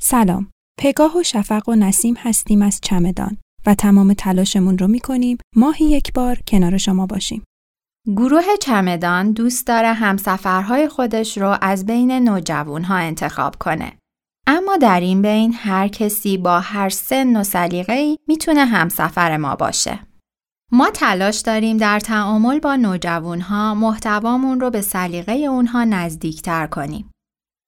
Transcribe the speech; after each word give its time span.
سلام. 0.00 0.50
پگاه 0.78 1.18
و 1.18 1.22
شفق 1.22 1.68
و 1.68 1.74
نسیم 1.74 2.14
هستیم 2.18 2.62
از 2.62 2.80
چمدان 2.82 3.36
و 3.66 3.74
تمام 3.74 4.14
تلاشمون 4.14 4.78
رو 4.78 4.88
می‌کنیم 4.88 5.38
ماهی 5.56 5.84
یک 5.84 6.12
بار 6.12 6.38
کنار 6.46 6.76
شما 6.76 7.06
باشیم. 7.06 7.44
گروه 8.06 8.56
چمدان 8.60 9.32
دوست 9.32 9.66
داره 9.66 9.92
همسفرهای 9.92 10.88
خودش 10.88 11.38
رو 11.38 11.58
از 11.62 11.86
بین 11.86 12.12
نوجوانها 12.12 12.94
انتخاب 12.96 13.54
کنه. 13.60 13.92
اما 14.46 14.76
در 14.76 15.00
این 15.00 15.22
بین 15.22 15.54
هر 15.54 15.88
کسی 15.88 16.38
با 16.38 16.60
هر 16.60 16.88
سن 16.88 17.36
و 17.36 17.44
سلیقه‌ای 17.44 18.18
می‌تونه 18.28 18.64
همسفر 18.64 19.36
ما 19.36 19.56
باشه. 19.56 20.00
ما 20.72 20.90
تلاش 20.90 21.40
داریم 21.40 21.76
در 21.76 22.00
تعامل 22.00 22.58
با 22.58 22.76
نوجوانها 22.76 23.74
محتوامون 23.74 24.60
رو 24.60 24.70
به 24.70 24.80
سلیقه 24.80 25.32
اونها 25.32 25.84
نزدیکتر 25.84 26.66
کنیم. 26.66 27.10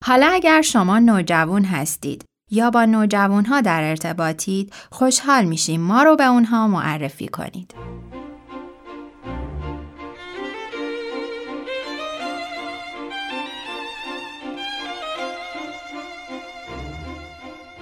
حالا 0.05 0.29
اگر 0.33 0.61
شما 0.61 0.99
نوجوان 0.99 1.65
هستید 1.65 2.25
یا 2.51 2.69
با 2.69 2.85
نوجوانها 2.85 3.61
در 3.61 3.83
ارتباطید 3.83 4.73
خوشحال 4.91 5.45
میشیم 5.45 5.81
ما 5.81 6.03
رو 6.03 6.15
به 6.15 6.25
اونها 6.25 6.67
معرفی 6.67 7.27
کنید. 7.27 7.73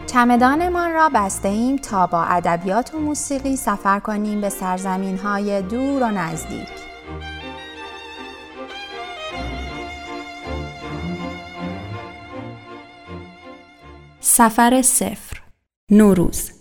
چمدانمان 0.07 0.93
را 0.93 1.09
بسته 1.13 1.47
ایم 1.47 1.75
تا 1.75 2.07
با 2.07 2.23
ادبیات 2.23 2.93
و 2.93 2.99
موسیقی 2.99 3.55
سفر 3.55 3.99
کنیم 3.99 4.41
به 4.41 4.49
سرزمین 4.49 5.17
های 5.17 5.61
دور 5.61 6.03
و 6.03 6.11
نزدیک. 6.11 6.86
سفر 14.29 14.81
صفر. 14.81 15.41
نوروز. 15.91 16.56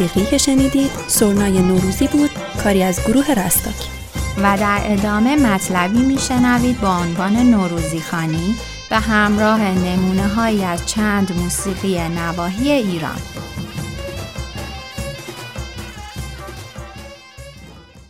موسیقی 0.00 0.26
که 0.30 0.38
شنیدید. 0.38 0.90
سرنای 1.06 1.62
نوروزی 1.62 2.08
بود. 2.08 2.30
کاری 2.62 2.82
از 2.82 3.00
گروه 3.08 3.30
رستاک. 3.30 3.88
و 4.38 4.56
در 4.60 4.80
ادامه 4.84 5.36
مطلبی 5.36 6.02
میشنوید 6.02 6.80
با 6.80 6.96
عنوان 6.96 7.36
نوروزی 7.36 8.00
خانی 8.00 8.54
به 8.90 8.96
همراه 8.96 9.60
نمونه 9.60 10.28
هایی 10.28 10.64
از 10.64 10.86
چند 10.86 11.32
موسیقی 11.32 12.08
نواحی 12.08 12.72
ایران. 12.72 13.18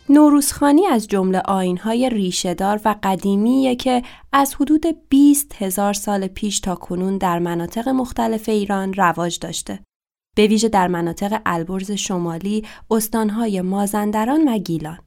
نوروزخانی 0.09 0.85
از 0.85 1.07
جمله 1.07 1.39
آینهای 1.39 2.09
ریشهدار 2.09 2.79
و 2.85 2.95
قدیمیه 3.03 3.75
که 3.75 4.03
از 4.33 4.55
حدود 4.55 4.85
20 5.09 5.55
هزار 5.57 5.93
سال 5.93 6.27
پیش 6.27 6.59
تا 6.59 6.75
کنون 6.75 7.17
در 7.17 7.39
مناطق 7.39 7.89
مختلف 7.89 8.49
ایران 8.49 8.93
رواج 8.93 9.39
داشته. 9.39 9.79
به 10.37 10.47
ویژه 10.47 10.69
در 10.69 10.87
مناطق 10.87 11.41
البرز 11.45 11.91
شمالی، 11.91 12.65
استانهای 12.91 13.61
مازندران 13.61 14.47
و 14.47 14.57
گیلان. 14.57 14.99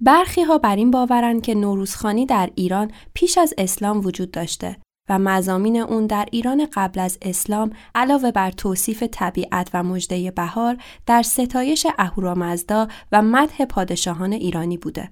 برخی 0.00 0.42
ها 0.42 0.58
بر 0.58 0.76
این 0.76 0.90
باورند 0.90 1.42
که 1.42 1.54
نوروزخانی 1.54 2.26
در 2.26 2.50
ایران 2.54 2.90
پیش 3.14 3.38
از 3.38 3.54
اسلام 3.58 4.06
وجود 4.06 4.30
داشته 4.30 4.76
و 5.08 5.18
مزامین 5.18 5.76
اون 5.76 6.06
در 6.06 6.28
ایران 6.32 6.68
قبل 6.72 7.00
از 7.00 7.18
اسلام 7.22 7.70
علاوه 7.94 8.30
بر 8.30 8.50
توصیف 8.50 9.02
طبیعت 9.02 9.70
و 9.74 9.82
مژده 9.82 10.30
بهار 10.30 10.76
در 11.06 11.22
ستایش 11.22 11.86
اهورامزدا 11.98 12.88
و 13.12 13.22
مدح 13.22 13.64
پادشاهان 13.64 14.32
ایرانی 14.32 14.76
بوده. 14.76 15.10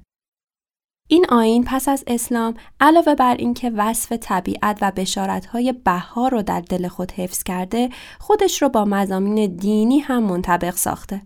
این 1.08 1.26
آین 1.28 1.64
پس 1.66 1.88
از 1.88 2.04
اسلام 2.06 2.54
علاوه 2.80 3.14
بر 3.14 3.34
اینکه 3.34 3.70
وصف 3.70 4.12
طبیعت 4.12 4.78
و 4.80 4.92
بشارتهای 4.96 5.72
بهار 5.72 6.30
رو 6.30 6.42
در 6.42 6.60
دل 6.60 6.88
خود 6.88 7.12
حفظ 7.12 7.42
کرده، 7.42 7.88
خودش 8.18 8.62
رو 8.62 8.68
با 8.68 8.84
مزامین 8.84 9.56
دینی 9.56 9.98
هم 9.98 10.22
منطبق 10.22 10.74
ساخته. 10.74 11.22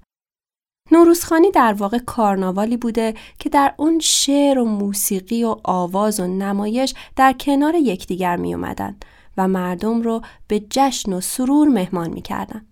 نوروزخانی 0.92 1.50
در 1.50 1.72
واقع 1.72 1.98
کارناوالی 1.98 2.76
بوده 2.76 3.14
که 3.38 3.48
در 3.48 3.74
اون 3.76 3.98
شعر 3.98 4.58
و 4.58 4.64
موسیقی 4.64 5.44
و 5.44 5.56
آواز 5.64 6.20
و 6.20 6.26
نمایش 6.26 6.94
در 7.16 7.32
کنار 7.32 7.74
یکدیگر 7.74 8.36
می 8.36 8.54
اومدن 8.54 8.96
و 9.36 9.48
مردم 9.48 10.02
رو 10.02 10.20
به 10.48 10.60
جشن 10.70 11.12
و 11.12 11.20
سرور 11.20 11.68
مهمان 11.68 12.10
می 12.10 12.22
کردن. 12.22 12.66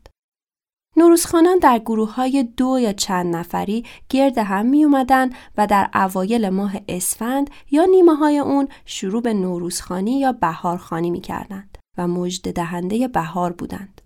نوروزخانان 0.99 1.59
در 1.59 1.79
گروه 1.79 2.15
های 2.15 2.43
دو 2.57 2.79
یا 2.81 2.93
چند 2.93 3.37
نفری 3.37 3.85
گرد 4.09 4.39
هم 4.39 4.67
می 4.67 4.85
اومدن 4.85 5.31
و 5.59 5.67
در 5.67 5.91
اوایل 5.95 6.49
ماه 6.49 6.73
اسفند 6.89 7.51
یا 7.71 7.85
نیمه 7.85 8.15
های 8.15 8.39
اون 8.39 8.69
شروع 8.85 9.23
به 9.23 9.35
نوروزخانی 9.35 10.21
یا 10.21 10.33
بهارخانی 10.33 11.11
می 11.11 11.21
کردند 11.21 11.79
و 11.99 12.09
مجد 12.09 12.53
دهنده 12.53 13.09
بهار 13.09 13.53
بودند. 13.53 14.01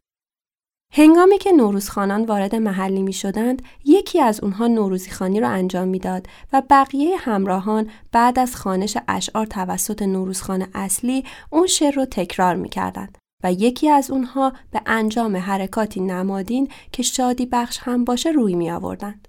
هنگامی 0.94 1.38
که 1.38 1.52
نوروزخانان 1.52 2.24
وارد 2.24 2.54
محلی 2.54 3.02
می 3.02 3.12
شدند، 3.12 3.62
یکی 3.84 4.20
از 4.20 4.40
اونها 4.40 4.66
نوروزیخانی 4.66 5.40
را 5.40 5.48
انجام 5.48 5.88
می‌داد 5.88 6.26
و 6.52 6.62
بقیه 6.70 7.16
همراهان 7.16 7.90
بعد 8.12 8.38
از 8.38 8.56
خانش 8.56 8.98
اشعار 9.08 9.46
توسط 9.46 10.02
نوروزخان 10.02 10.66
اصلی 10.74 11.24
اون 11.50 11.66
شعر 11.66 11.94
رو 11.94 12.04
تکرار 12.04 12.54
می 12.54 12.68
کردند 12.68 13.18
و 13.42 13.52
یکی 13.52 13.90
از 13.90 14.10
اونها 14.10 14.52
به 14.70 14.80
انجام 14.86 15.36
حرکاتی 15.36 16.00
نمادین 16.00 16.68
که 16.92 17.02
شادی 17.02 17.46
بخش 17.46 17.78
هم 17.82 18.04
باشه 18.04 18.30
روی 18.30 18.54
می 18.54 18.70
آوردند. 18.70 19.28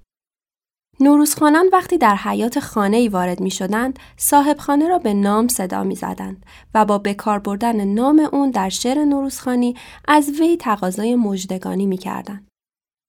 نوروزخانان 0.99 1.65
وقتی 1.73 1.97
در 1.97 2.15
حیات 2.15 2.59
خانه 2.59 2.97
ای 2.97 3.07
وارد 3.07 3.39
می 3.39 3.51
شدند، 3.51 3.99
صاحب 4.17 4.57
خانه 4.57 4.87
را 4.87 4.97
به 4.97 5.13
نام 5.13 5.47
صدا 5.47 5.83
می 5.83 5.95
زدند 5.95 6.45
و 6.73 6.85
با 6.85 6.97
بکار 6.97 7.39
بردن 7.39 7.85
نام 7.85 8.29
اون 8.31 8.51
در 8.51 8.69
شعر 8.69 9.05
نوروزخانی 9.05 9.75
از 10.07 10.29
وی 10.39 10.57
تقاضای 10.57 11.15
مجدگانی 11.15 11.85
می 11.85 11.97
کردند. 11.97 12.47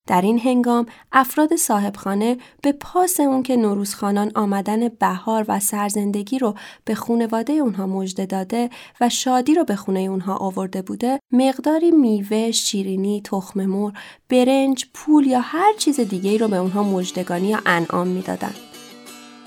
در 0.07 0.21
این 0.21 0.39
هنگام 0.39 0.87
افراد 1.13 1.57
صاحبخانه 1.57 2.37
به 2.63 2.73
پاس 2.73 3.21
اون 3.21 3.43
که 3.43 3.57
نوروزخانان 3.57 4.33
آمدن 4.35 4.89
بهار 4.89 5.45
و 5.49 5.61
سرزندگی 5.61 6.39
رو 6.39 6.55
به 6.85 6.95
خونواده 6.95 7.53
اونها 7.53 7.87
مژده 7.87 8.27
داده 8.27 8.71
و 9.01 9.09
شادی 9.09 9.55
رو 9.55 9.65
به 9.65 9.77
خونه 9.77 10.01
اونها 10.01 10.37
آورده 10.37 10.83
بوده 10.83 11.21
مقداری 11.33 11.91
میوه، 11.91 12.51
شیرینی، 12.51 13.23
تخم 13.25 13.67
مرغ، 13.67 13.93
برنج، 14.29 14.87
پول 14.95 15.27
یا 15.27 15.41
هر 15.41 15.73
چیز 15.79 16.01
دیگه 16.01 16.37
رو 16.37 16.49
به 16.49 16.57
اونها 16.57 16.83
مژدگانی 16.83 17.49
یا 17.49 17.59
انعام 17.67 18.07
می‌دادند. 18.07 18.57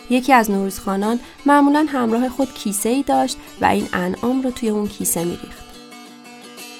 یکی 0.09 0.33
از 0.33 0.51
نوروزخانان 0.51 1.19
معمولا 1.45 1.85
همراه 1.89 2.29
خود 2.29 2.53
کیسه 2.53 2.89
ای 2.89 3.03
داشت 3.03 3.37
و 3.61 3.65
این 3.65 3.87
انعام 3.93 4.41
رو 4.41 4.51
توی 4.51 4.69
اون 4.69 4.87
کیسه 4.87 5.23
میریخت. 5.23 5.66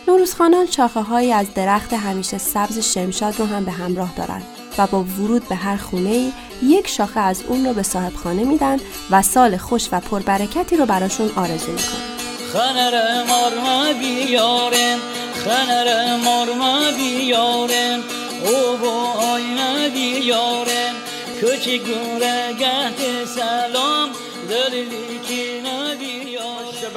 نوروزخانان 0.08 0.66
شاخه 0.66 1.02
هایی 1.02 1.34
از 1.34 1.54
درخت 1.54 1.94
همیشه 1.94 2.38
سبز 2.38 2.80
شمشاد 2.80 3.40
رو 3.40 3.46
هم 3.46 3.66
به 3.66 3.72
همراه 3.72 4.14
دارند 4.16 4.44
و 4.78 4.88
با 4.88 5.04
ورود 5.04 5.50
به 5.50 5.56
هر 5.56 5.78
خونه 5.78 6.10
ای 6.10 6.32
یک 6.64 6.88
شاخه 6.88 7.20
از 7.20 7.44
اون 7.48 7.66
رو 7.66 7.74
به 7.74 7.84
صاحب 7.84 8.14
خانه 8.16 8.44
میدن 8.44 8.78
و 9.12 9.22
سال 9.22 9.58
خوش 9.58 9.90
و 9.92 10.00
پربرکتی 10.00 10.78
رو 10.78 10.86
براشون 10.86 11.32
آرزو 11.36 11.72
می‌کنن. 11.72 12.18
خنر 12.54 13.24
مارما 13.24 13.94
بیارن 13.94 14.98
خنر 15.46 16.16
مارما 16.16 16.92
بیارن 16.92 18.00
او 18.46 18.78
با 18.78 19.12
آینه 19.12 19.90
بیارن. 19.90 20.94
کچی 21.42 21.80
گوره 21.80 22.54
گهت 22.60 23.26
سلام 23.26 24.10
دلیلی 24.50 25.20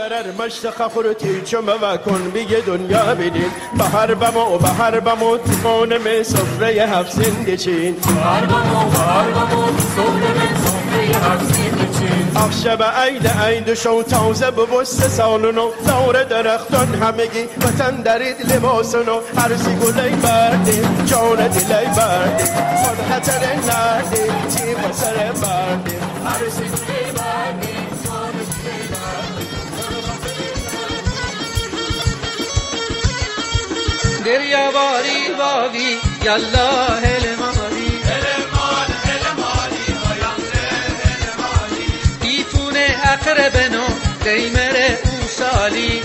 برر 0.00 0.47
مشت 0.47 0.70
خفر 0.70 1.12
تیچو 1.12 1.62
کن 2.05 2.31
بیگه 2.35 2.61
دنیا 2.61 3.14
بینین. 3.14 3.50
بهر 3.79 4.14
بمو 4.14 4.58
بهر 4.58 5.00
بمو 5.00 5.38
تخانم 5.38 6.23
صفره 6.23 6.67
هفت 6.67 7.12
سین 7.12 7.44
گچین 7.44 7.94
بهر 7.94 8.47
بمو 8.47 8.91
بهر 8.91 9.31
بمو 9.31 9.67
صفره 9.97 10.49
صفره 10.64 11.31
هفت 11.31 11.55
سین 11.55 11.70
گچین 11.70 12.31
شب 12.64 12.82
عید 12.82 13.26
عید 13.26 13.75
شو 13.75 14.02
تازه 14.02 14.50
به 14.50 14.67
بست 14.67 15.08
سالونو 15.08 15.70
دور 15.87 16.25
درختان 16.25 16.94
همگی 16.94 17.43
وطن 17.43 17.97
درید 17.97 18.52
لباسونو 18.52 19.20
هرسی 19.37 19.75
گلی 19.75 20.17
بردی 20.17 20.81
جان 21.06 21.37
دلی 21.37 21.87
بردی. 21.97 22.44
خود 22.85 22.99
خطر 23.11 23.47
نردی 23.47 24.56
چی 24.56 24.75
بسر 24.75 25.32
بردی. 25.32 26.10
دریا 34.50 34.70
باری 34.70 35.29
بابی 35.38 35.99
یالله 36.25 37.06
هل 37.06 37.35
مالی 37.37 37.91
اقربنو 43.05 43.85
قیمر 44.25 44.76
اوسالی. 45.05 46.02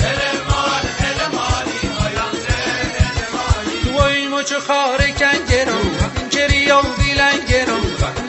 وای 3.94 4.28
مچ 4.28 4.54
خار 4.54 5.02
کنگرو 5.20 5.80
این 6.18 6.30
کریو 6.30 6.82
بیلنگرو 6.82 7.78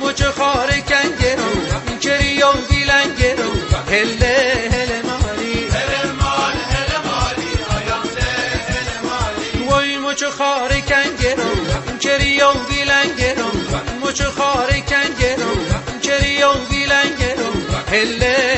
مچ 0.02 0.22
خار 0.22 0.70
کنگرو 0.70 1.50
این 1.88 1.98
کریو 1.98 2.52
بیلنگرو 2.68 3.50
هله 3.90 4.70
هله 4.72 4.95
وای 10.16 10.28
مچ 10.28 10.34
خار 10.36 10.80
کنگرو 10.80 11.50
این 11.86 11.98
کریو 11.98 12.52
بیلنگرو 12.68 13.50
مچ 14.02 14.22
خار 14.22 14.70
کنگرو 14.72 15.52
کریو 16.02 16.52
بیلنگرو 16.70 17.52
هله 17.92 18.55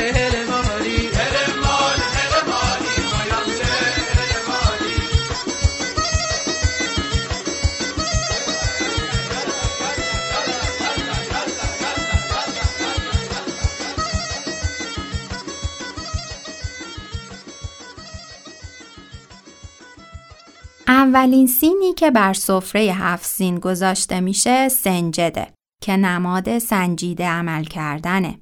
اولین 20.89 21.47
سینی 21.47 21.93
که 21.93 22.11
بر 22.11 22.33
سفره 22.33 22.81
هفت 22.81 23.25
سین 23.25 23.59
گذاشته 23.59 24.19
میشه 24.19 24.69
سنجده 24.69 25.47
که 25.81 25.97
نماد 25.97 26.59
سنجیده 26.59 27.27
عمل 27.27 27.63
کردنه. 27.63 28.39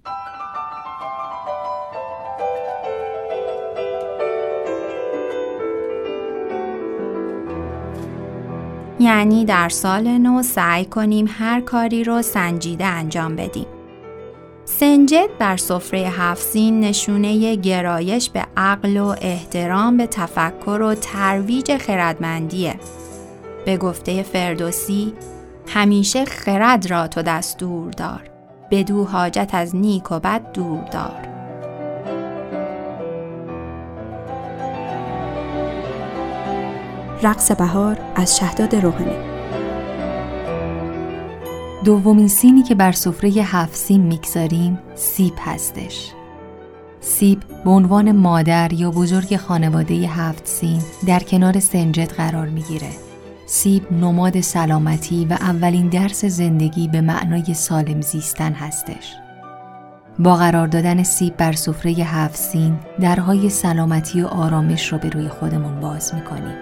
یعنی 9.00 9.46
در 9.46 9.70
سال 9.70 10.08
نو 10.08 10.44
سعی 10.44 10.86
کنیم 10.86 11.26
هر 11.30 11.62
کاری 11.62 12.04
رو 12.04 12.22
سنجیده 12.22 12.86
انجام 12.86 13.36
بدیم. 13.36 13.77
سنجد 14.80 15.30
بر 15.40 15.58
سفره 15.58 16.00
هفسین 16.00 16.80
نشونه 16.80 17.56
گرایش 17.56 18.30
به 18.30 18.46
عقل 18.58 18.98
و 18.98 19.16
احترام 19.22 19.98
به 19.98 20.08
تفکر 20.08 20.82
و 20.82 20.96
ترویج 20.96 21.78
خردمندیه. 21.78 22.76
به 23.66 23.78
گفته 23.78 24.24
فردوسی 24.24 25.14
همیشه 25.68 26.26
خرد 26.26 26.90
را 26.90 27.08
تو 27.08 27.22
دستور 27.22 27.92
دار. 27.92 28.22
بدو 28.72 29.04
حاجت 29.04 29.50
از 29.54 29.76
نیک 29.76 30.12
و 30.12 30.20
بد 30.20 30.52
دور 30.54 30.84
دار. 30.84 31.28
رقص 37.24 37.52
بهار 37.52 37.98
از 38.16 38.38
شهداد 38.38 38.76
روحانی. 38.76 39.37
دومین 41.88 42.28
سینی 42.28 42.64
که 42.64 42.76
بر 42.76 42.92
سفره 42.92 43.30
هفت 43.30 43.76
سین 43.76 44.02
می‌گذاریم 44.02 44.80
سیب 44.96 45.34
هستش. 45.40 46.12
سیب 47.00 47.40
به 47.64 47.70
عنوان 47.70 48.12
مادر 48.12 48.74
یا 48.74 48.92
بزرگ 48.92 49.38
خانواده 49.38 49.94
هفت 49.94 50.48
سین 50.48 50.82
در 51.06 51.20
کنار 51.20 51.60
سنجد 51.60 52.12
قرار 52.12 52.48
می‌گیره. 52.48 52.90
سیب 53.46 53.94
نماد 53.94 54.42
سلامتی 54.42 55.26
و 55.26 55.34
اولین 55.34 55.90
درس 55.90 56.26
زندگی 56.26 56.88
به 56.88 57.02
معنای 57.02 57.54
سالم 57.54 58.02
زیستن 58.02 58.54
هستش. 58.54 59.14
با 60.20 60.36
قرار 60.36 60.68
دادن 60.68 61.04
سیب 61.04 61.38
بر 61.38 61.52
سفره 61.52 61.92
هفت 61.92 62.36
سین 62.36 62.80
درهای 63.00 63.50
سلامتی 63.50 64.22
و 64.22 64.28
آرامش 64.28 64.92
رو 64.92 64.98
به 64.98 65.10
روی 65.10 65.30
خودمون 65.30 65.80
باز 65.80 66.16
می‌کنیم. 66.16 66.56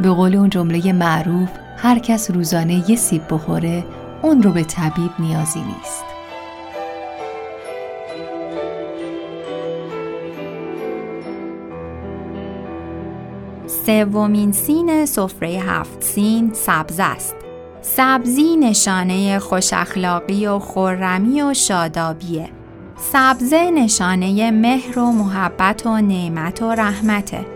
به 0.00 0.10
قول 0.10 0.36
اون 0.36 0.50
جمله 0.50 0.92
معروف 0.92 1.48
هر 1.76 1.98
کس 1.98 2.30
روزانه 2.30 2.90
یه 2.90 2.96
سیب 2.96 3.22
بخوره 3.30 3.84
اون 4.24 4.42
رو 4.42 4.50
به 4.50 4.64
طبیب 4.64 5.10
نیازی 5.18 5.60
نیست. 5.60 6.04
سومین 13.86 14.52
سین 14.52 15.06
سفره 15.06 15.48
هفت 15.48 16.02
سین 16.02 16.52
سبز 16.52 17.00
است. 17.00 17.36
سبزی 17.82 18.56
نشانه 18.56 19.38
خوش 19.38 19.72
اخلاقی 19.72 20.46
و 20.46 20.58
خرمی 20.58 21.42
و 21.42 21.54
شادابیه. 21.54 22.48
سبزه 22.96 23.70
نشانه 23.70 24.50
مهر 24.50 24.98
و 24.98 25.12
محبت 25.12 25.86
و 25.86 26.00
نعمت 26.00 26.62
و 26.62 26.70
رحمته. 26.70 27.46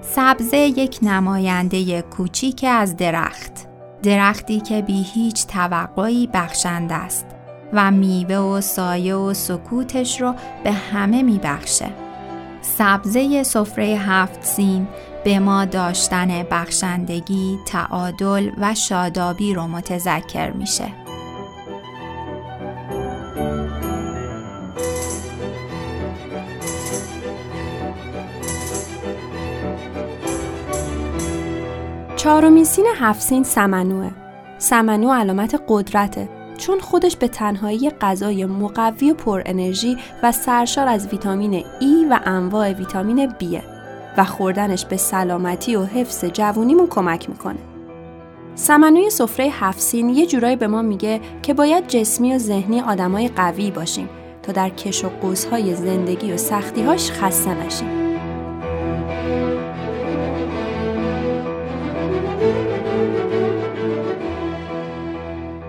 سبزه 0.00 0.58
یک 0.58 0.98
نماینده 1.02 2.02
کوچیک 2.02 2.64
از 2.68 2.96
درخت. 2.96 3.75
درختی 4.06 4.60
که 4.60 4.82
بی 4.82 5.02
هیچ 5.02 5.46
توقعی 5.46 6.28
بخشنده 6.32 6.94
است 6.94 7.26
و 7.72 7.90
میوه 7.90 8.36
و 8.36 8.60
سایه 8.60 9.14
و 9.14 9.34
سکوتش 9.34 10.20
رو 10.20 10.34
به 10.64 10.72
همه 10.72 11.22
میبخشه. 11.22 11.88
سبزه 12.62 13.42
سفره 13.42 13.84
هفت 13.84 14.44
سین 14.44 14.88
به 15.24 15.38
ما 15.38 15.64
داشتن 15.64 16.42
بخشندگی، 16.42 17.58
تعادل 17.66 18.50
و 18.58 18.74
شادابی 18.74 19.54
رو 19.54 19.66
متذکر 19.66 20.50
میشه. 20.50 21.05
چهارمین 32.26 32.64
سین 32.64 32.86
هفت 32.96 33.22
سین 33.22 33.42
سمنوه. 33.42 34.10
سمنو 34.58 35.12
علامت 35.12 35.62
قدرته 35.68 36.28
چون 36.58 36.80
خودش 36.80 37.16
به 37.16 37.28
تنهایی 37.28 37.90
غذای 37.90 38.46
مقوی 38.46 39.10
و 39.10 39.14
پر 39.14 39.42
انرژی 39.46 39.96
و 40.22 40.32
سرشار 40.32 40.88
از 40.88 41.08
ویتامین 41.08 41.64
ای 41.80 42.06
و 42.10 42.20
انواع 42.24 42.72
ویتامین 42.72 43.26
بیه 43.38 43.62
و 44.16 44.24
خوردنش 44.24 44.84
به 44.84 44.96
سلامتی 44.96 45.76
و 45.76 45.84
حفظ 45.84 46.24
جوونیمون 46.24 46.86
کمک 46.86 47.28
می‌کنه. 47.28 47.58
سمنوی 48.54 49.10
سفره 49.10 49.46
هفت 49.46 49.80
سین 49.80 50.08
یه 50.08 50.26
جورایی 50.26 50.56
به 50.56 50.66
ما 50.66 50.82
میگه 50.82 51.20
که 51.42 51.54
باید 51.54 51.88
جسمی 51.88 52.34
و 52.34 52.38
ذهنی 52.38 52.80
آدمای 52.80 53.28
قوی 53.28 53.70
باشیم 53.70 54.08
تا 54.42 54.52
در 54.52 54.68
کش 54.68 55.04
و 55.04 55.08
قوسهای 55.08 55.74
زندگی 55.74 56.32
و 56.32 56.36
سختیهاش 56.36 57.10
خسته 57.10 57.66
نشیم. 57.66 58.05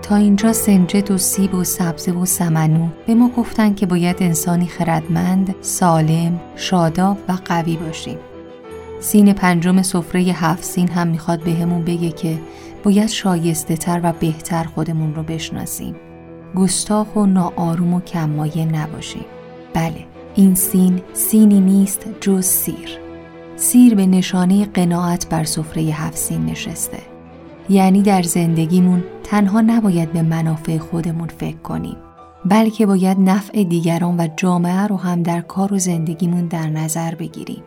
تا 0.08 0.16
اینجا 0.16 0.54
سنجد 0.54 1.12
و 1.12 1.18
سیب 1.18 1.54
و 1.54 1.64
سبزه 1.64 2.12
و 2.12 2.26
سمنو 2.26 2.88
به 3.08 3.16
ما 3.16 3.30
گفتن 3.30 3.74
که 3.74 3.86
باید 3.86 4.16
انسانی 4.20 4.68
خردمند، 4.68 5.56
سالم، 5.62 6.40
شاداب 6.56 7.18
و 7.28 7.38
قوی 7.46 7.78
باشیم. 7.78 8.18
سین 9.00 9.34
پنجم 9.34 9.82
سفره 9.82 10.22
هفت 10.22 10.64
سین 10.64 10.88
هم 10.88 11.08
می‌خواد 11.08 11.40
بهمون 11.40 11.84
به 11.84 11.92
بگه 11.92 12.10
که 12.10 12.40
باید 12.84 13.10
شایسته 13.10 13.78
تر 13.78 14.00
و 14.04 14.14
بهتر 14.20 14.64
خودمون 14.64 15.16
رو 15.16 15.24
بشناسیم. 15.24 15.96
گستاخ 16.56 17.16
و 17.16 17.26
ناآروم 17.26 17.94
و 17.94 18.02
کمایه 18.02 18.66
نباشیم. 18.66 19.26
بله، 19.74 20.06
این 20.36 20.56
سین 20.56 21.02
سینی 21.14 21.60
نیست 21.60 22.06
جز 22.22 22.46
سیر. 22.46 23.00
سیر 23.56 23.96
به 23.96 24.06
نشانه 24.06 24.66
قناعت 24.66 25.30
بر 25.30 25.44
سفره 25.44 25.84
هفت 25.84 26.18
سین 26.18 26.46
نشسته. 26.46 27.17
یعنی 27.70 28.02
در 28.02 28.22
زندگیمون 28.22 29.04
تنها 29.24 29.62
نباید 29.62 30.14
به 30.14 30.22
منافع 30.22 30.78
خودمون 30.78 31.28
فکر 31.28 31.58
کنیم 31.58 31.98
بلکه 32.46 32.86
باید 32.86 33.20
نفع 33.20 33.64
دیگران 33.64 34.20
و 34.20 34.28
جامعه 34.38 34.88
رو 34.88 34.98
هم 34.98 35.24
در 35.24 35.42
کار 35.42 35.74
و 35.74 35.78
زندگیمون 35.78 36.48
در 36.48 36.70
نظر 36.70 37.16
بگیریم. 37.16 37.64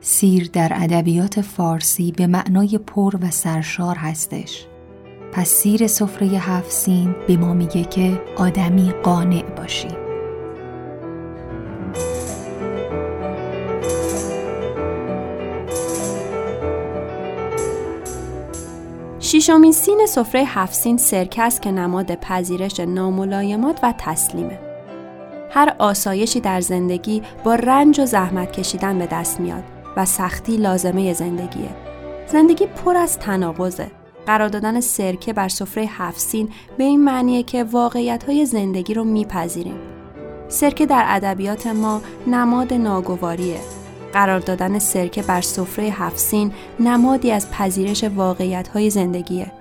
سیر 0.00 0.50
در 0.52 0.72
ادبیات 0.74 1.40
فارسی 1.40 2.12
به 2.12 2.26
معنای 2.26 2.78
پر 2.78 3.16
و 3.22 3.30
سرشار 3.30 3.96
هستش. 3.96 4.66
پس 5.32 5.48
سیر 5.48 5.86
سفره 5.86 6.28
هفت 6.28 6.70
سین 6.70 7.14
به 7.28 7.36
ما 7.36 7.54
میگه 7.54 7.84
که 7.84 8.22
آدمی 8.36 8.92
قانع 9.02 9.42
باشیم. 9.42 10.03
شیشمین 19.24 19.72
سین 19.72 20.06
سفره 20.06 20.44
هفت 20.44 20.74
سین 20.74 20.96
سرکه 20.96 21.42
است 21.42 21.62
که 21.62 21.70
نماد 21.70 22.14
پذیرش 22.14 22.80
ناملایمات 22.80 23.80
و 23.82 23.94
تسلیمه. 23.98 24.58
هر 25.50 25.74
آسایشی 25.78 26.40
در 26.40 26.60
زندگی 26.60 27.22
با 27.44 27.54
رنج 27.54 28.00
و 28.00 28.06
زحمت 28.06 28.52
کشیدن 28.52 28.98
به 28.98 29.06
دست 29.06 29.40
میاد 29.40 29.64
و 29.96 30.04
سختی 30.04 30.56
لازمه 30.56 31.12
زندگیه. 31.12 31.70
زندگی 32.26 32.66
پر 32.66 32.96
از 32.96 33.18
تناقضه. 33.18 33.90
قرار 34.26 34.48
دادن 34.48 34.80
سرکه 34.80 35.32
بر 35.32 35.48
سفره 35.48 35.84
هفت 35.84 36.20
سین 36.20 36.48
به 36.78 36.84
این 36.84 37.04
معنیه 37.04 37.42
که 37.42 37.64
واقعیت 37.64 38.24
های 38.24 38.46
زندگی 38.46 38.94
رو 38.94 39.04
میپذیریم. 39.04 39.80
سرکه 40.48 40.86
در 40.86 41.04
ادبیات 41.08 41.66
ما 41.66 42.00
نماد 42.26 42.74
ناگواریه 42.74 43.60
قرار 44.14 44.40
دادن 44.40 44.78
سرکه 44.78 45.22
بر 45.22 45.40
سفره 45.40 45.84
هفسین 45.84 46.52
نمادی 46.80 47.30
از 47.30 47.50
پذیرش 47.50 48.04
واقعیت 48.04 48.68
های 48.68 48.90
زندگیه. 48.90 49.52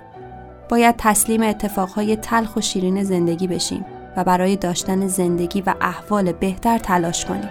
باید 0.69 0.95
تسلیم 0.97 1.43
اتفاقهای 1.43 2.15
تلخ 2.15 2.55
و 2.55 2.61
شیرین 2.61 3.03
زندگی 3.03 3.47
بشیم 3.47 3.85
و 4.17 4.23
برای 4.23 4.55
داشتن 4.55 5.07
زندگی 5.07 5.61
و 5.61 5.73
احوال 5.81 6.31
بهتر 6.31 6.77
تلاش 6.77 7.25
کنیم. 7.25 7.49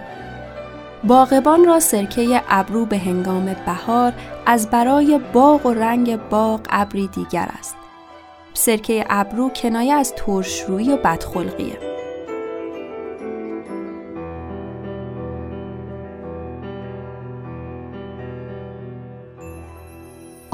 باغبان 1.03 1.65
را 1.65 1.79
سرکه 1.79 2.41
ابرو 2.49 2.85
به 2.85 2.97
هنگام 2.97 3.55
بهار 3.65 4.13
از 4.45 4.69
برای 4.69 5.19
باغ 5.33 5.65
و 5.65 5.73
رنگ 5.73 6.29
باغ 6.29 6.61
ابری 6.69 7.07
دیگر 7.07 7.49
است. 7.59 7.75
سرکه 8.53 9.05
ابرو 9.09 9.49
کنایه 9.49 9.93
از 9.93 10.13
ترشرویی 10.15 10.91
و 10.91 10.97
بدخلقیه. 10.97 11.92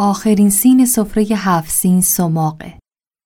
آخرین 0.01 0.49
سین 0.49 0.85
سفره 0.85 1.23
هفت 1.23 1.71
سین 1.71 2.01
سماقه. 2.01 2.79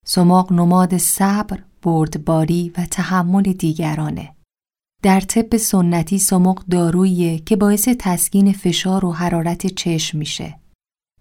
سماق 0.05 0.53
نماد 0.53 0.97
صبر، 0.97 1.63
بردباری 1.81 2.71
و 2.77 2.85
تحمل 2.85 3.41
دیگرانه. 3.43 4.35
در 5.03 5.19
طب 5.19 5.57
سنتی 5.57 6.19
سماق 6.19 6.63
داروییه 6.69 7.39
که 7.39 7.55
باعث 7.55 7.89
تسکین 7.99 8.51
فشار 8.51 9.05
و 9.05 9.11
حرارت 9.11 9.67
چشم 9.67 10.17
میشه. 10.17 10.59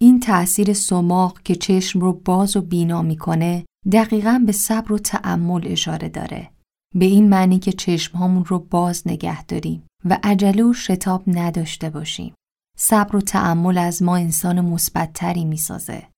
این 0.00 0.21
تأثیر 0.21 0.73
سماق 0.73 1.42
که 1.42 1.54
چشم 1.54 2.00
رو 2.00 2.12
باز 2.12 2.56
و 2.56 2.61
بینا 2.61 3.02
می‌کنه 3.02 3.64
دقیقا 3.92 4.42
به 4.47 4.52
صبر 4.52 4.92
و 4.92 4.99
تعمل 4.99 5.62
اشاره 5.64 6.09
داره. 6.09 6.50
به 6.94 7.04
این 7.04 7.28
معنی 7.28 7.59
که 7.59 7.73
چشم 7.73 8.42
رو 8.47 8.59
باز 8.59 9.02
نگه 9.06 9.44
داریم 9.44 9.82
و 10.04 10.18
عجله 10.23 10.64
و 10.64 10.73
شتاب 10.73 11.23
نداشته 11.26 11.90
باشیم. 11.90 12.35
صبر 12.84 13.16
و 13.16 13.20
تعمل 13.20 13.78
از 13.78 14.02
ما 14.02 14.16
انسان 14.16 14.60
مثبتتری 14.60 15.44
می‌سازه. 15.44 16.08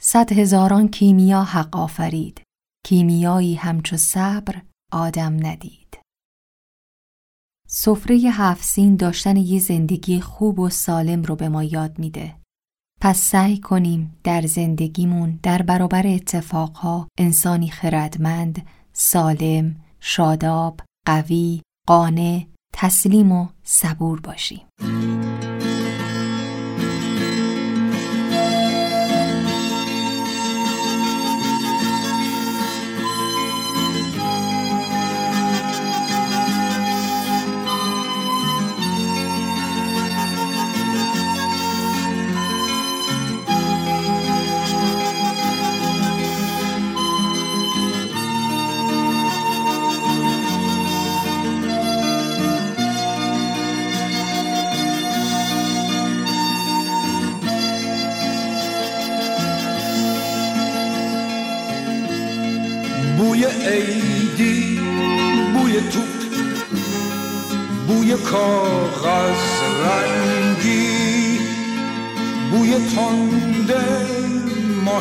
صد 0.00 0.32
هزاران 0.32 0.88
کیمیا 0.88 1.42
حق 1.42 1.76
آفرید. 1.76 2.42
کیمیایی 2.86 3.54
همچو 3.54 3.96
صبر 3.96 4.62
آدم 4.92 5.46
ندید. 5.46 6.00
سفره 7.68 8.16
هفت 8.16 8.64
سین 8.64 8.96
داشتن 8.96 9.36
یه 9.36 9.60
زندگی 9.60 10.20
خوب 10.20 10.58
و 10.58 10.68
سالم 10.68 11.22
رو 11.22 11.36
به 11.36 11.48
ما 11.48 11.64
یاد 11.64 11.98
میده. 11.98 12.36
پس 13.00 13.18
سعی 13.18 13.58
کنیم 13.60 14.16
در 14.24 14.46
زندگیمون 14.46 15.38
در 15.42 15.62
برابر 15.62 16.06
اتفاقها 16.06 17.08
انسانی 17.18 17.70
خردمند، 17.70 18.66
سالم، 18.92 19.84
شاداب، 20.00 20.80
قوی، 21.06 21.62
قانع، 21.86 22.46
تسلیم 22.74 23.32
و 23.32 23.48
صبور 23.62 24.20
باشیم. 24.20 24.66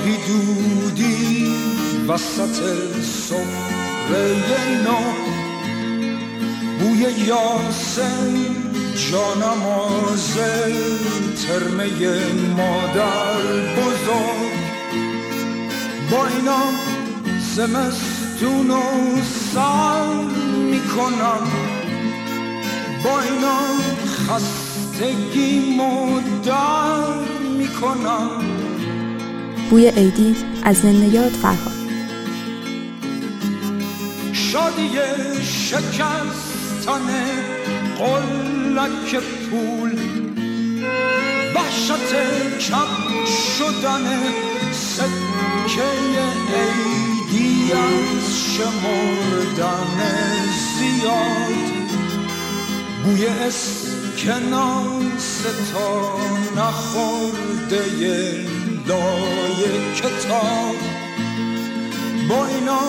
ماهی 0.01 0.17
دودی 0.27 1.53
وسط 2.08 2.58
سفره 3.01 4.81
نو 4.84 5.01
بوی 6.79 7.01
یاسم 7.27 8.34
جانماز 9.12 10.38
ترمه 11.41 11.89
مادر 12.58 13.41
بزرگ. 13.77 14.51
با 16.12 16.27
اینا 16.27 16.63
زمستون 17.55 18.72
و 18.72 18.81
سر 19.53 20.13
می‌کنم. 20.72 21.48
با 23.03 23.22
اینا 23.22 23.60
خستگی 24.27 25.75
مدر 25.75 27.20
می‌کنم. 27.58 28.50
بوی 29.71 29.87
عیدی 29.87 30.35
از 30.63 30.77
زنده 30.77 31.13
یاد 31.13 31.31
فرهاد. 31.31 31.73
شادی 34.33 34.89
شکستن 35.43 37.07
قلک 37.97 39.15
پول 39.49 39.99
وحشت 41.55 42.13
کم 42.69 43.25
شدن 43.57 44.05
سکه 44.71 45.91
عید 46.53 47.31
دی 47.31 47.71
از 47.73 48.25
شمردن 48.57 49.97
زیاد. 50.77 51.71
بوی 53.03 53.25
اسکناس 53.27 54.61
تا 55.73 55.89
نخورده 56.57 57.81
لای 58.91 59.93
کتاب 59.95 60.75
با 62.29 62.45
اینا 62.45 62.79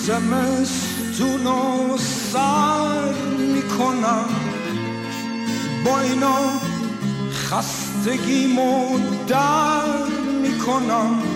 زمستون 0.00 1.46
و 1.46 1.96
سر 2.32 3.12
می‌کنم. 3.54 4.28
با 5.84 6.00
اینا 6.00 6.38
خستگی 7.32 8.46
در 9.28 10.06
می‌کنم. 10.42 11.29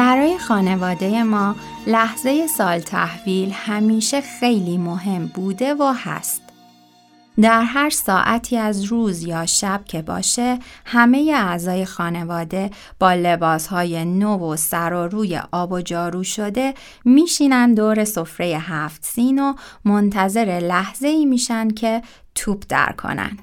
برای 0.00 0.38
خانواده 0.38 1.22
ما 1.22 1.56
لحظه 1.86 2.46
سال 2.46 2.78
تحویل 2.78 3.50
همیشه 3.52 4.20
خیلی 4.20 4.78
مهم 4.78 5.26
بوده 5.26 5.74
و 5.74 5.92
هست. 5.96 6.42
در 7.40 7.62
هر 7.62 7.90
ساعتی 7.90 8.56
از 8.56 8.84
روز 8.84 9.22
یا 9.22 9.46
شب 9.46 9.80
که 9.84 10.02
باشه 10.02 10.58
همه 10.84 11.32
اعضای 11.36 11.84
خانواده 11.84 12.70
با 12.98 13.14
لباسهای 13.14 14.04
نو 14.04 14.52
و 14.52 14.56
سر 14.56 14.92
و 14.92 15.08
روی 15.08 15.40
آب 15.52 15.72
و 15.72 15.80
جارو 15.80 16.24
شده 16.24 16.74
میشینن 17.04 17.74
دور 17.74 18.04
سفره 18.04 18.46
هفت 18.46 19.04
سین 19.04 19.38
و 19.38 19.54
منتظر 19.84 20.60
لحظه 20.62 21.08
ای 21.08 21.24
میشن 21.24 21.68
که 21.70 22.02
توپ 22.34 22.62
در 22.68 22.92
کنن. 22.92 23.38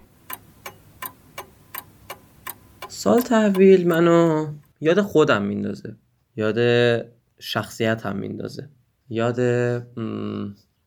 سال 2.88 3.22
تحویل 3.22 3.88
منو 3.88 4.48
یاد 4.82 5.02
خودم 5.02 5.42
میندازه 5.42 5.96
یاد 6.38 6.60
شخصیت 7.40 8.06
هم 8.06 8.16
میندازه. 8.16 8.70
یاد 9.10 9.40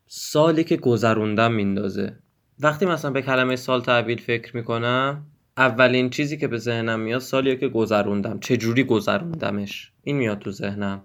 سالی 0.07 0.63
که 0.63 0.77
گذروندم 0.77 1.51
میندازه. 1.51 2.15
وقتی 2.59 2.85
مثلا 2.85 3.11
به 3.11 3.21
کلمه 3.21 3.55
سال 3.55 3.81
تحویل 3.81 4.21
فکر 4.21 4.55
می‌کنم 4.57 5.25
اولین 5.57 6.09
چیزی 6.09 6.37
که 6.37 6.47
به 6.47 6.57
ذهنم 6.57 6.99
میاد 6.99 7.21
سالیه 7.21 7.55
که 7.55 7.67
گذروندم. 7.67 8.39
چجوری 8.39 8.83
گذروندمش؟ 8.83 9.91
این 10.03 10.17
میاد 10.17 10.39
تو 10.39 10.51
ذهنم. 10.51 11.01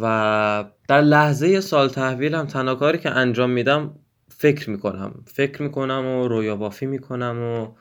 و 0.00 0.64
در 0.88 1.00
لحظه 1.00 1.60
سال 1.60 1.88
تحویلم 1.88 2.46
تنها 2.46 2.74
کاری 2.74 2.98
که 2.98 3.10
انجام 3.10 3.50
میدم 3.50 3.94
فکر 4.28 4.70
می‌کنم. 4.70 5.24
فکر 5.26 5.62
می‌کنم 5.62 6.06
و 6.06 6.28
رویا 6.28 6.56
بافی 6.56 6.86
می‌کنم 6.86 7.38
و 7.38 7.74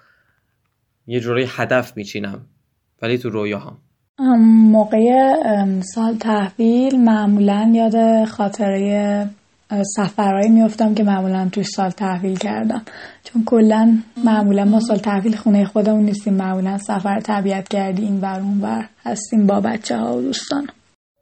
یه 1.07 1.19
جوری 1.19 1.45
هدف 1.47 1.97
میچینم. 1.97 2.45
ولی 3.01 3.17
تو 3.17 3.29
رویاهام. 3.29 3.77
موقع 4.19 5.25
سال 5.81 6.15
تحویل 6.15 6.99
معمولا 6.99 7.71
یاد 7.75 8.25
خاطره 8.25 9.29
سفرهایی 9.95 10.49
میفتم 10.49 10.93
که 10.93 11.03
معمولا 11.03 11.49
توی 11.51 11.63
سال 11.63 11.89
تحویل 11.89 12.37
کردم. 12.37 12.81
چون 13.23 13.43
کلا 13.45 13.97
معمولا 14.25 14.65
ما 14.65 14.79
سال 14.79 14.97
تحویل 14.97 15.35
خونه 15.35 15.65
خودمون 15.65 16.03
نیستیم 16.03 16.33
معمولا 16.33 16.77
سفر 16.77 17.19
طبیعت 17.19 17.67
کردی 17.67 18.01
این 18.01 18.19
بر 18.19 18.39
اون 18.39 18.59
بر 18.59 18.85
هستیم 19.03 19.47
با 19.47 19.59
بچه 19.59 19.97
ها 19.97 20.17
و 20.17 20.21
دوستان. 20.21 20.67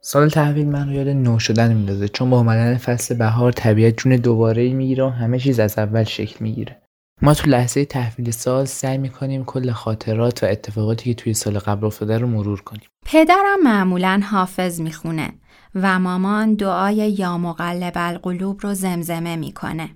سال 0.02 0.28
تحویل 0.28 0.66
من 0.66 0.88
رو 0.88 0.92
یاد 0.92 1.08
نو 1.08 1.38
شدن 1.38 1.74
میندازه 1.74 2.08
چون 2.08 2.30
با 2.30 2.38
آمدن 2.38 2.76
فصل 2.76 3.14
بهار 3.14 3.52
طبیعت 3.52 3.96
جون 3.96 4.16
دوباره 4.16 4.72
می‌گیره 4.72 5.04
و 5.04 5.08
همه 5.08 5.38
چیز 5.38 5.60
از 5.60 5.78
اول 5.78 6.04
شکل 6.04 6.36
می‌گیره. 6.40 6.76
ما 7.22 7.34
تو 7.34 7.50
لحظه 7.50 7.84
تحویل 7.84 8.30
سال 8.30 8.64
سعی 8.64 8.98
می‌کنیم 8.98 9.44
کل 9.44 9.72
خاطرات 9.72 10.42
و 10.42 10.46
اتفاقاتی 10.46 11.04
که 11.04 11.22
توی 11.22 11.34
سال 11.34 11.58
قبل 11.58 11.86
افتاده 11.86 12.18
رو 12.18 12.26
مرور 12.26 12.60
کنیم 12.60 12.88
پدرم 13.06 13.62
معمولا 13.64 14.22
حافظ 14.30 14.80
می‌خونه 14.80 15.32
و 15.74 15.98
مامان 15.98 16.54
دعای 16.54 16.96
یا 16.96 17.38
مقلب 17.38 17.92
القلوب 17.96 18.60
رو 18.62 18.74
زمزمه 18.74 19.36
می‌کنه. 19.36 19.90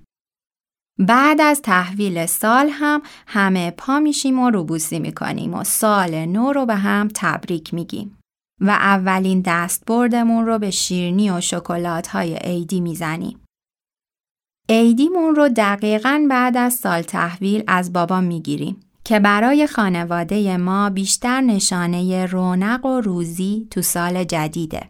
بعد 0.99 1.41
از 1.41 1.61
تحویل 1.61 2.25
سال 2.25 2.69
هم 2.71 3.01
همه 3.27 3.71
پا 3.71 3.99
میشیم 3.99 4.39
و 4.39 4.49
روبوسی 4.49 4.99
می‌کنیم 4.99 5.53
و 5.53 5.63
سال 5.63 6.25
نو 6.25 6.53
رو 6.53 6.65
به 6.65 6.75
هم 6.75 7.07
تبریک 7.15 7.73
میگیم. 7.73 8.19
و 8.61 8.69
اولین 8.69 9.43
دست 9.45 9.83
بردمون 9.87 10.45
رو 10.45 10.59
به 10.59 10.71
شیرنی 10.71 11.29
و 11.29 11.41
شکلات 11.41 12.07
های 12.07 12.35
عیدی 12.35 12.81
می‌زنیم. 12.81 13.39
عیدیمون 14.69 15.35
رو 15.35 15.49
دقیقا 15.49 16.27
بعد 16.29 16.57
از 16.57 16.73
سال 16.73 17.01
تحویل 17.01 17.63
از 17.67 17.93
بابا 17.93 18.21
می‌گیریم 18.21 18.79
که 19.03 19.19
برای 19.19 19.67
خانواده 19.67 20.57
ما 20.57 20.89
بیشتر 20.89 21.41
نشانه 21.41 22.25
رونق 22.25 22.85
و 22.85 23.01
روزی 23.01 23.67
تو 23.71 23.81
سال 23.81 24.23
جدیده. 24.23 24.89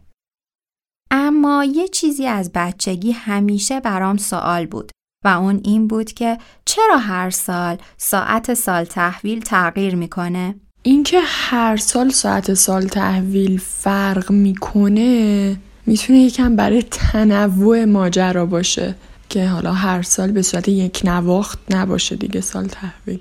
اما 1.12 1.64
یه 1.64 1.88
چیزی 1.88 2.28
از 2.28 2.52
بچگی 2.56 3.12
همیشه 3.12 3.80
برام 3.80 4.18
سوال 4.18 4.66
بود 4.66 4.92
و 5.26 5.28
اون 5.28 5.62
این 5.64 5.88
بود 5.88 6.12
که 6.12 6.38
چرا 6.66 6.98
هر 6.98 7.30
سال 7.30 7.78
ساعت 7.98 8.54
سال 8.54 8.84
تحویل 8.84 9.40
تغییر 9.40 9.96
می‌کنه؟ 9.96 10.56
اینکه 10.84 11.20
هر 11.24 11.78
سال 11.78 12.10
ساعت 12.10 12.54
سال 12.54 12.88
تحویل 12.88 13.60
فرق 13.60 14.32
می‌کنه 14.32 15.56
می‌تونه 15.86 16.20
یکم 16.20 16.56
برای 16.56 16.84
تنوع 16.84 17.86
ماجرا 17.86 18.46
باشه 18.46 18.96
که 19.34 19.48
حالا 19.48 19.74
هر 19.74 20.02
سال 20.02 20.32
به 20.32 20.42
صورت 20.42 20.68
یک 20.68 21.02
نواخت 21.06 21.60
نباشه 21.70 22.16
دیگه 22.16 22.42
سال 22.42 22.68
تحویل 22.68 23.20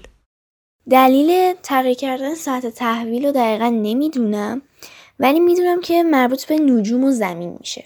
دلیل 0.91 1.55
تغییر 1.63 1.97
کردن 1.97 2.35
ساعت 2.35 2.67
تحویل 2.67 3.27
رو 3.27 3.33
دقیقا 3.33 3.69
نمی‌دونم 3.69 4.63
ولی 5.19 5.41
می‌دونم 5.41 5.81
که 5.81 6.03
مربوط 6.03 6.45
به 6.45 6.59
نجوم 6.59 7.05
و 7.05 7.11
زمین 7.11 7.57
میشه 7.61 7.85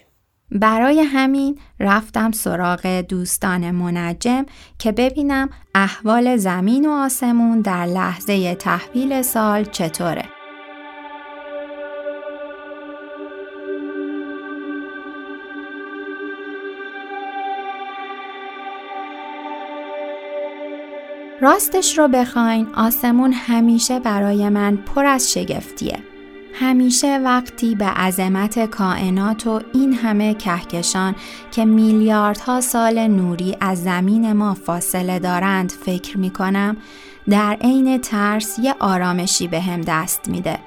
برای 0.51 0.99
همین 0.99 1.59
رفتم 1.79 2.31
سراغ 2.31 2.87
دوستان 2.87 3.71
منجم 3.71 4.45
که 4.79 4.91
ببینم 4.91 5.49
احوال 5.75 6.37
زمین 6.37 6.85
و 6.85 6.91
آسمون 6.91 7.61
در 7.61 7.85
لحظه 7.85 8.55
تحویل 8.55 9.21
سال 9.21 9.63
چطوره. 9.63 10.36
راستش 21.41 21.97
رو 21.97 22.07
بخواین 22.07 22.67
آسمون 22.75 23.33
همیشه 23.33 23.99
برای 23.99 24.49
من 24.49 24.77
پر 24.77 25.05
از 25.05 25.31
شگفتیه. 25.31 25.99
همیشه 26.53 27.17
وقتی 27.17 27.75
به 27.75 27.85
عظمت 27.85 28.65
کائنات 28.65 29.47
و 29.47 29.61
این 29.73 29.93
همه 29.93 30.33
کهکشان 30.33 31.15
که 31.51 31.65
میلیاردها 31.65 32.61
سال 32.61 33.07
نوری 33.07 33.57
از 33.61 33.83
زمین 33.83 34.33
ما 34.33 34.53
فاصله 34.53 35.19
دارند 35.19 35.71
فکر 35.71 36.17
می 36.17 36.29
کنم 36.29 36.77
در 37.29 37.57
عین 37.61 38.01
ترس 38.01 38.59
یه 38.59 38.75
آرامشی 38.79 39.47
به 39.47 39.61
هم 39.61 39.81
دست 39.81 40.29
میده. 40.29 40.59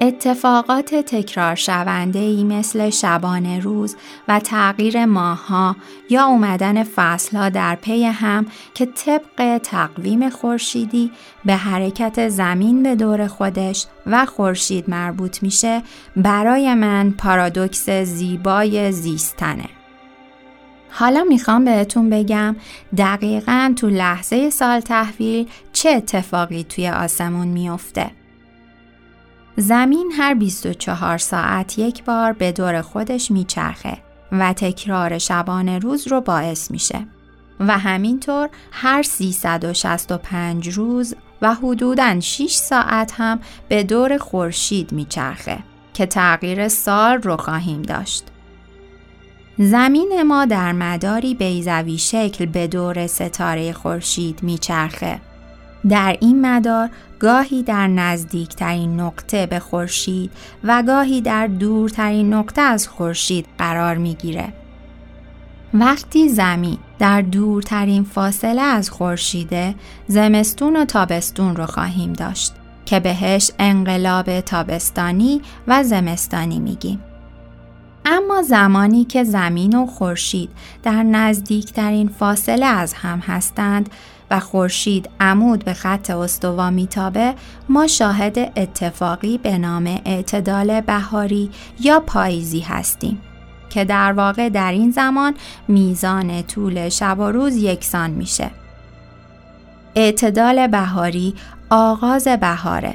اتفاقات 0.00 0.94
تکرار 0.94 1.54
شونده 1.54 2.18
ای 2.18 2.44
مثل 2.44 2.90
شبانه 2.90 3.60
روز 3.60 3.96
و 4.28 4.40
تغییر 4.40 5.04
ماهها 5.04 5.76
یا 6.10 6.24
اومدن 6.24 6.82
فصلها 6.82 7.48
در 7.48 7.74
پی 7.74 8.04
هم 8.04 8.46
که 8.74 8.86
طبق 8.86 9.58
تقویم 9.58 10.30
خورشیدی 10.30 11.10
به 11.44 11.54
حرکت 11.54 12.28
زمین 12.28 12.82
به 12.82 12.94
دور 12.94 13.26
خودش 13.26 13.86
و 14.06 14.26
خورشید 14.26 14.90
مربوط 14.90 15.42
میشه 15.42 15.82
برای 16.16 16.74
من 16.74 17.10
پارادوکس 17.10 17.90
زیبای 17.90 18.92
زیستنه. 18.92 19.68
حالا 20.90 21.24
می‌خوام 21.24 21.64
بهتون 21.64 22.10
بگم 22.10 22.56
دقیقا 22.98 23.72
تو 23.76 23.88
لحظه 23.88 24.50
سال 24.50 24.80
تحویل 24.80 25.48
چه 25.72 25.90
اتفاقی 25.90 26.64
توی 26.64 26.88
آسمون 26.88 27.48
میافته. 27.48 28.10
زمین 29.56 30.12
هر 30.16 30.34
24 30.34 31.18
ساعت 31.18 31.78
یک 31.78 32.04
بار 32.04 32.32
به 32.32 32.52
دور 32.52 32.82
خودش 32.82 33.30
میچرخه 33.30 33.98
و 34.32 34.52
تکرار 34.52 35.18
شبانه 35.18 35.78
روز 35.78 36.06
رو 36.08 36.20
باعث 36.20 36.70
میشه 36.70 37.06
و 37.60 37.78
همینطور 37.78 38.48
هر 38.72 39.02
365 39.02 40.68
روز 40.68 41.14
و 41.42 41.54
حدوداً 41.54 42.20
6 42.20 42.54
ساعت 42.54 43.12
هم 43.16 43.40
به 43.68 43.82
دور 43.82 44.18
خورشید 44.18 44.92
میچرخه 44.92 45.58
که 45.94 46.06
تغییر 46.06 46.68
سال 46.68 47.22
رو 47.22 47.36
خواهیم 47.36 47.82
داشت. 47.82 48.24
زمین 49.58 50.22
ما 50.22 50.44
در 50.44 50.72
مداری 50.72 51.34
بیزوی 51.34 51.98
شکل 51.98 52.46
به 52.46 52.66
دور 52.66 53.06
ستاره 53.06 53.72
خورشید 53.72 54.42
میچرخه 54.42 55.20
در 55.88 56.16
این 56.20 56.46
مدار 56.46 56.90
گاهی 57.20 57.62
در 57.62 57.86
نزدیکترین 57.86 59.00
نقطه 59.00 59.46
به 59.46 59.58
خورشید 59.58 60.30
و 60.64 60.82
گاهی 60.82 61.20
در 61.20 61.46
دورترین 61.46 62.34
نقطه 62.34 62.60
از 62.60 62.88
خورشید 62.88 63.46
قرار 63.58 63.96
می‌گیره. 63.96 64.52
وقتی 65.74 66.28
زمین 66.28 66.78
در 66.98 67.22
دورترین 67.22 68.04
فاصله 68.04 68.62
از 68.62 68.90
خورشیده 68.90 69.74
زمستون 70.08 70.76
و 70.76 70.84
تابستون 70.84 71.56
رو 71.56 71.66
خواهیم 71.66 72.12
داشت 72.12 72.52
که 72.86 73.00
بهش 73.00 73.50
انقلاب 73.58 74.40
تابستانی 74.40 75.42
و 75.66 75.84
زمستانی 75.84 76.58
میگیم. 76.58 77.00
اما 78.04 78.42
زمانی 78.42 79.04
که 79.04 79.24
زمین 79.24 79.76
و 79.76 79.86
خورشید 79.86 80.50
در 80.82 81.02
نزدیکترین 81.02 82.08
فاصله 82.08 82.66
از 82.66 82.94
هم 82.94 83.18
هستند 83.18 83.90
و 84.30 84.40
خورشید 84.40 85.10
عمود 85.20 85.64
به 85.64 85.72
خط 85.72 86.10
استوا 86.10 86.70
میتابه 86.70 87.34
ما 87.68 87.86
شاهد 87.86 88.38
اتفاقی 88.38 89.38
به 89.38 89.58
نام 89.58 90.00
اعتدال 90.04 90.80
بهاری 90.80 91.50
یا 91.80 92.00
پاییزی 92.00 92.60
هستیم 92.60 93.20
که 93.70 93.84
در 93.84 94.12
واقع 94.12 94.48
در 94.48 94.72
این 94.72 94.90
زمان 94.90 95.34
میزان 95.68 96.42
طول 96.42 96.88
شب 96.88 97.18
و 97.18 97.22
روز 97.22 97.56
یکسان 97.56 98.10
میشه 98.10 98.50
اعتدال 99.94 100.66
بهاری 100.66 101.34
آغاز 101.70 102.28
بهاره 102.28 102.94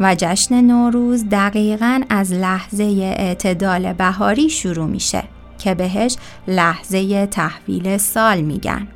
و 0.00 0.14
جشن 0.18 0.60
نوروز 0.60 1.24
دقیقا 1.30 2.00
از 2.08 2.32
لحظه 2.32 2.84
اعتدال 3.18 3.92
بهاری 3.92 4.50
شروع 4.50 4.86
میشه 4.86 5.22
که 5.58 5.74
بهش 5.74 6.16
لحظه 6.48 7.26
تحویل 7.26 7.96
سال 7.96 8.40
میگن. 8.40 8.88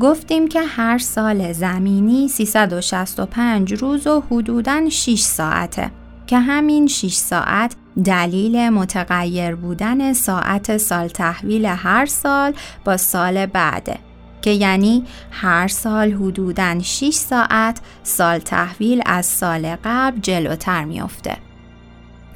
گفتیم 0.00 0.48
که 0.48 0.60
هر 0.60 0.98
سال 0.98 1.52
زمینی 1.52 2.28
365 2.28 3.72
روز 3.72 4.06
و 4.06 4.22
حدوداً 4.30 4.90
6 4.90 5.20
ساعته 5.20 5.90
که 6.26 6.38
همین 6.38 6.86
6 6.86 7.14
ساعت 7.14 7.76
دلیل 8.04 8.68
متغیر 8.68 9.54
بودن 9.54 10.12
ساعت 10.12 10.76
سال 10.76 11.08
تحویل 11.08 11.66
هر 11.66 12.06
سال 12.06 12.54
با 12.84 12.96
سال 12.96 13.46
بعده 13.46 13.98
که 14.42 14.50
یعنی 14.50 15.04
هر 15.30 15.68
سال 15.68 16.12
حدوداً 16.12 16.80
6 16.80 17.10
ساعت 17.10 17.80
سال 18.02 18.38
تحویل 18.38 19.02
از 19.06 19.26
سال 19.26 19.76
قبل 19.84 20.20
جلوتر 20.20 20.84
میافته. 20.84 21.36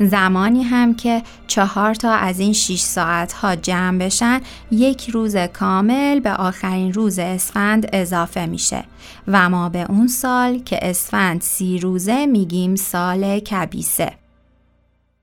زمانی 0.01 0.63
هم 0.63 0.95
که 0.95 1.23
چهار 1.47 1.95
تا 1.95 2.11
از 2.11 2.41
این 2.41 2.53
6 2.53 2.81
ساعت 2.81 3.33
ها 3.33 3.57
جمع 3.57 3.99
بشن 3.99 4.41
یک 4.71 5.11
روز 5.11 5.37
کامل 5.37 6.21
به 6.21 6.33
آخرین 6.33 6.93
روز 6.93 7.19
اسفند 7.19 7.89
اضافه 7.93 8.47
میشه 8.47 8.85
و 9.29 9.49
ما 9.49 9.69
به 9.69 9.87
اون 9.89 10.07
سال 10.07 10.59
که 10.59 10.79
اسفند 10.83 11.41
سی 11.41 11.79
روزه 11.79 12.27
میگیم 12.27 12.77
سال 12.77 13.39
کبیسه. 13.39 14.13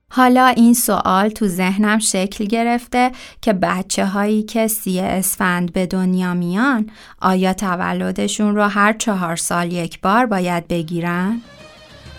حالا 0.09 0.47
این 0.47 0.73
سوال 0.73 1.29
تو 1.29 1.47
ذهنم 1.47 1.99
شکل 1.99 2.45
گرفته 2.45 3.11
که 3.41 3.53
بچه 3.53 4.05
هایی 4.05 4.43
که 4.43 4.67
سی 4.67 4.99
اسفند 4.99 5.73
به 5.73 5.85
دنیا 5.85 6.33
میان 6.33 6.89
آیا 7.21 7.53
تولدشون 7.53 8.55
رو 8.55 8.63
هر 8.63 8.93
چهار 8.93 9.35
سال 9.35 9.71
یک 9.71 10.01
بار 10.01 10.25
باید 10.25 10.67
بگیرن؟ 10.67 11.41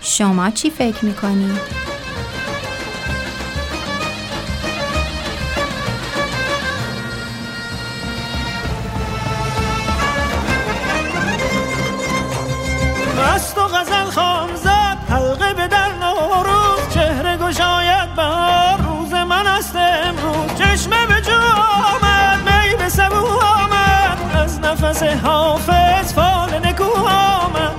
شما 0.00 0.50
چی 0.50 0.70
فکر 0.70 1.04
می‌کنید؟ 1.04 1.60
غزل 13.66 14.10
خام 14.10 14.48
زد 14.54 14.96
حلقه 15.08 15.54
به 15.54 15.66
در 15.68 15.88
نوروز 16.00 16.94
چهره 16.94 17.36
گشاید 17.36 18.14
بهار 18.16 18.78
روز 18.78 19.12
من 19.12 19.46
است 19.46 19.76
امروز. 19.76 20.58
چشمه 20.58 21.06
به 21.06 21.20
جو 21.20 21.32
آمد 21.32 22.38
می 22.38 22.76
به 22.76 22.88
سبو 22.88 23.26
آمد. 23.26 24.18
از 24.44 24.60
نفس 24.60 25.02
حافظ 25.02 26.12
فال 26.14 26.66
نکو 26.66 26.84
آمد. 27.08 27.74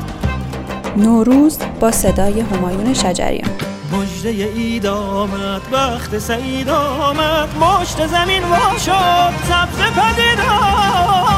نوروز 0.97 1.60
با 1.80 1.91
صدای 1.91 2.39
همایون 2.39 2.93
شجریان. 2.93 3.50
مجده 3.91 4.30
اید 4.30 4.86
آمد 4.86 5.62
وقت 5.71 6.19
سعید 6.19 6.69
آمد. 6.69 7.50
مشت 7.58 8.08
زمین 8.08 8.43
وا 8.43 8.78
شد 8.78 9.34
سبز 9.50 9.78
پدید 9.78 10.39
آمد 10.50 11.37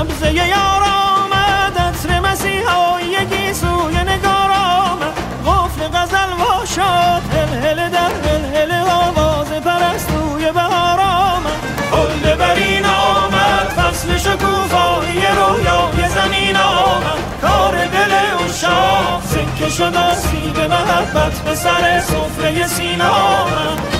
سبزه 0.00 0.34
یار 0.34 0.82
آمد 0.82 1.78
عطر 1.78 2.20
مسیحایی 2.20 3.54
سوی 3.54 3.94
نگار 3.94 4.50
آمد. 4.50 5.14
غفل 5.46 5.98
غزل 5.98 6.32
وا 6.32 6.64
شد 6.64 7.22
هل 7.64 7.90
در 7.90 8.10
هل 8.54 8.88
آواز 8.90 9.48
پرستوی 9.48 10.52
بهار 10.52 11.00
آمد. 11.00 11.60
هل 11.92 12.34
برین 12.34 12.86
آمد 12.86 13.68
فصل 13.76 14.16
شکوفایی 14.16 15.26
رویای 15.26 16.08
زمین 16.08 16.56
آمد. 16.56 17.18
کار 17.42 17.86
دل 17.86 18.14
اشاق 18.44 19.22
سکه 19.24 19.68
شد 19.70 19.96
آسیب 19.96 20.58
محبت 20.58 21.38
به 21.44 21.54
سر 21.54 22.00
سفره 22.00 22.66
سینا 22.66 23.08
آمد. 23.08 23.99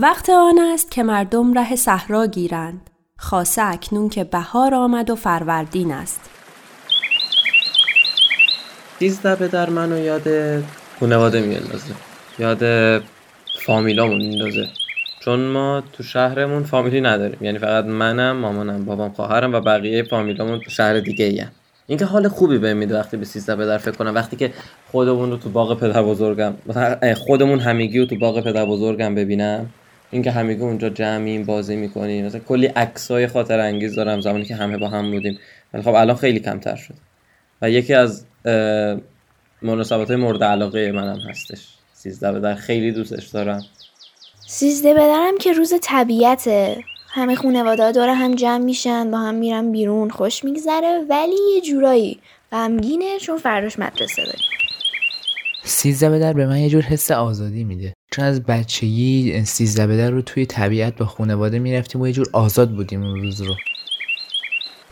وقت 0.00 0.30
آن 0.30 0.58
است 0.58 0.90
که 0.90 1.02
مردم 1.02 1.58
ره 1.58 1.76
صحرا 1.76 2.26
گیرند. 2.26 2.90
خاصه 3.16 3.62
اکنون 3.62 4.08
که 4.08 4.24
بهار 4.24 4.74
آمد 4.74 5.10
و 5.10 5.14
فروردین 5.14 5.92
است. 5.92 6.20
سیزده 8.98 9.36
به 9.36 9.48
در 9.48 9.70
منو 9.70 9.98
یاد 9.98 10.28
خانواده 11.00 11.40
میاندازه 11.40 11.94
یاد 12.38 13.02
فامیلامون 13.66 14.18
میندازه 14.18 14.66
چون 15.20 15.40
ما 15.40 15.82
تو 15.92 16.02
شهرمون 16.02 16.62
فامیلی 16.62 17.00
نداریم. 17.00 17.44
یعنی 17.44 17.58
فقط 17.58 17.84
منم 17.84 18.36
مامانم 18.36 18.84
بابام 18.84 19.12
خواهرم 19.12 19.52
و 19.52 19.60
بقیه 19.60 20.02
فامیلامون 20.02 20.60
تو 20.60 20.70
شهر 20.70 21.00
دیگه 21.00 21.24
این 21.24 21.46
اینکه 21.86 22.04
حال 22.04 22.28
خوبی 22.28 22.58
بهم 22.58 22.76
میده 22.76 22.98
وقتی 22.98 23.16
به 23.16 23.24
13 23.24 23.56
به 23.56 23.66
در 23.66 23.78
فکر 23.78 23.96
کنم. 23.96 24.14
وقتی 24.14 24.36
که 24.36 24.52
خودمون 24.92 25.30
رو 25.30 25.36
تو 25.36 25.50
باغ 25.50 25.80
پدر 25.80 26.02
بزرگم 26.02 26.54
خودمون 27.26 27.60
همگی 27.60 27.98
رو 27.98 28.06
تو 28.06 28.18
باغ 28.18 28.44
پدر 28.44 28.64
بزرگم 28.64 29.14
ببینم. 29.14 29.70
اینکه 30.10 30.30
همگی 30.30 30.62
اونجا 30.62 30.88
جمعیم 30.88 31.44
بازی 31.44 31.76
می‌کنیم. 31.76 32.26
مثلا 32.26 32.40
کلی 32.40 32.66
عکسای 32.66 33.26
خاطر 33.26 33.60
انگیز 33.60 33.94
دارم 33.94 34.20
زمانی 34.20 34.44
که 34.44 34.54
همه 34.54 34.78
با 34.78 34.88
هم 34.88 35.10
بودیم. 35.10 35.38
ولی 35.74 35.82
خب 35.82 35.94
الان 35.94 36.16
خیلی 36.16 36.40
کمتر 36.40 36.76
شد 36.76 36.94
و 37.62 37.70
یکی 37.70 37.94
از 37.94 38.24
مناسبات 39.62 40.10
مورد 40.10 40.44
علاقه 40.44 40.92
منم 40.92 41.20
هستش. 41.30 41.68
سیزده 41.92 42.32
به 42.32 42.40
در 42.40 42.54
خیلی 42.54 42.92
دوستش 42.92 43.26
دارم. 43.26 43.62
سیزده 44.46 44.94
بدرم 44.94 45.38
که 45.38 45.52
روز 45.52 45.72
طبیعته. 45.82 46.76
همه 47.10 47.34
خانواده 47.34 47.92
دور 47.92 48.08
هم 48.08 48.34
جمع 48.34 48.64
میشن 48.64 49.10
با 49.10 49.18
هم 49.18 49.34
میرن 49.34 49.72
بیرون 49.72 50.10
خوش 50.10 50.44
میگذره. 50.44 51.04
ولی 51.10 51.36
یه 51.54 51.60
جورایی 51.60 52.20
غمگینه 52.52 53.18
چون 53.18 53.38
فرداش 53.38 53.78
مدرسه 53.78 54.22
داریم. 54.24 54.48
سیزده 55.64 56.10
به 56.10 56.18
در 56.18 56.32
به 56.32 56.46
من 56.46 56.58
یه 56.58 56.68
جور 56.68 56.82
حس 56.82 57.10
آزادی 57.10 57.64
میده. 57.64 57.94
چون 58.10 58.24
از 58.24 58.42
بچگی 58.42 59.44
سیزده 59.44 59.86
به 59.86 59.96
در 59.96 60.10
رو 60.10 60.22
توی 60.22 60.46
طبیعت 60.46 60.96
با 60.96 61.06
خانواده 61.06 61.58
می‌رفتیم 61.58 62.00
و 62.00 62.06
یه 62.06 62.12
جور 62.12 62.26
آزاد 62.32 62.70
بودیم 62.70 63.02
اون 63.02 63.20
روز 63.20 63.40
رو 63.40 63.54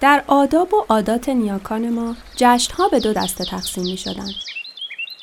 در 0.00 0.24
آداب 0.26 0.74
و 0.74 0.84
عادات 0.88 1.28
نیاکان 1.28 1.90
ما 1.90 2.16
جشنها 2.36 2.88
به 2.88 3.00
دو 3.00 3.12
دسته 3.12 3.44
تقسیم 3.44 3.84
می 3.84 3.96
شدن. 3.96 4.28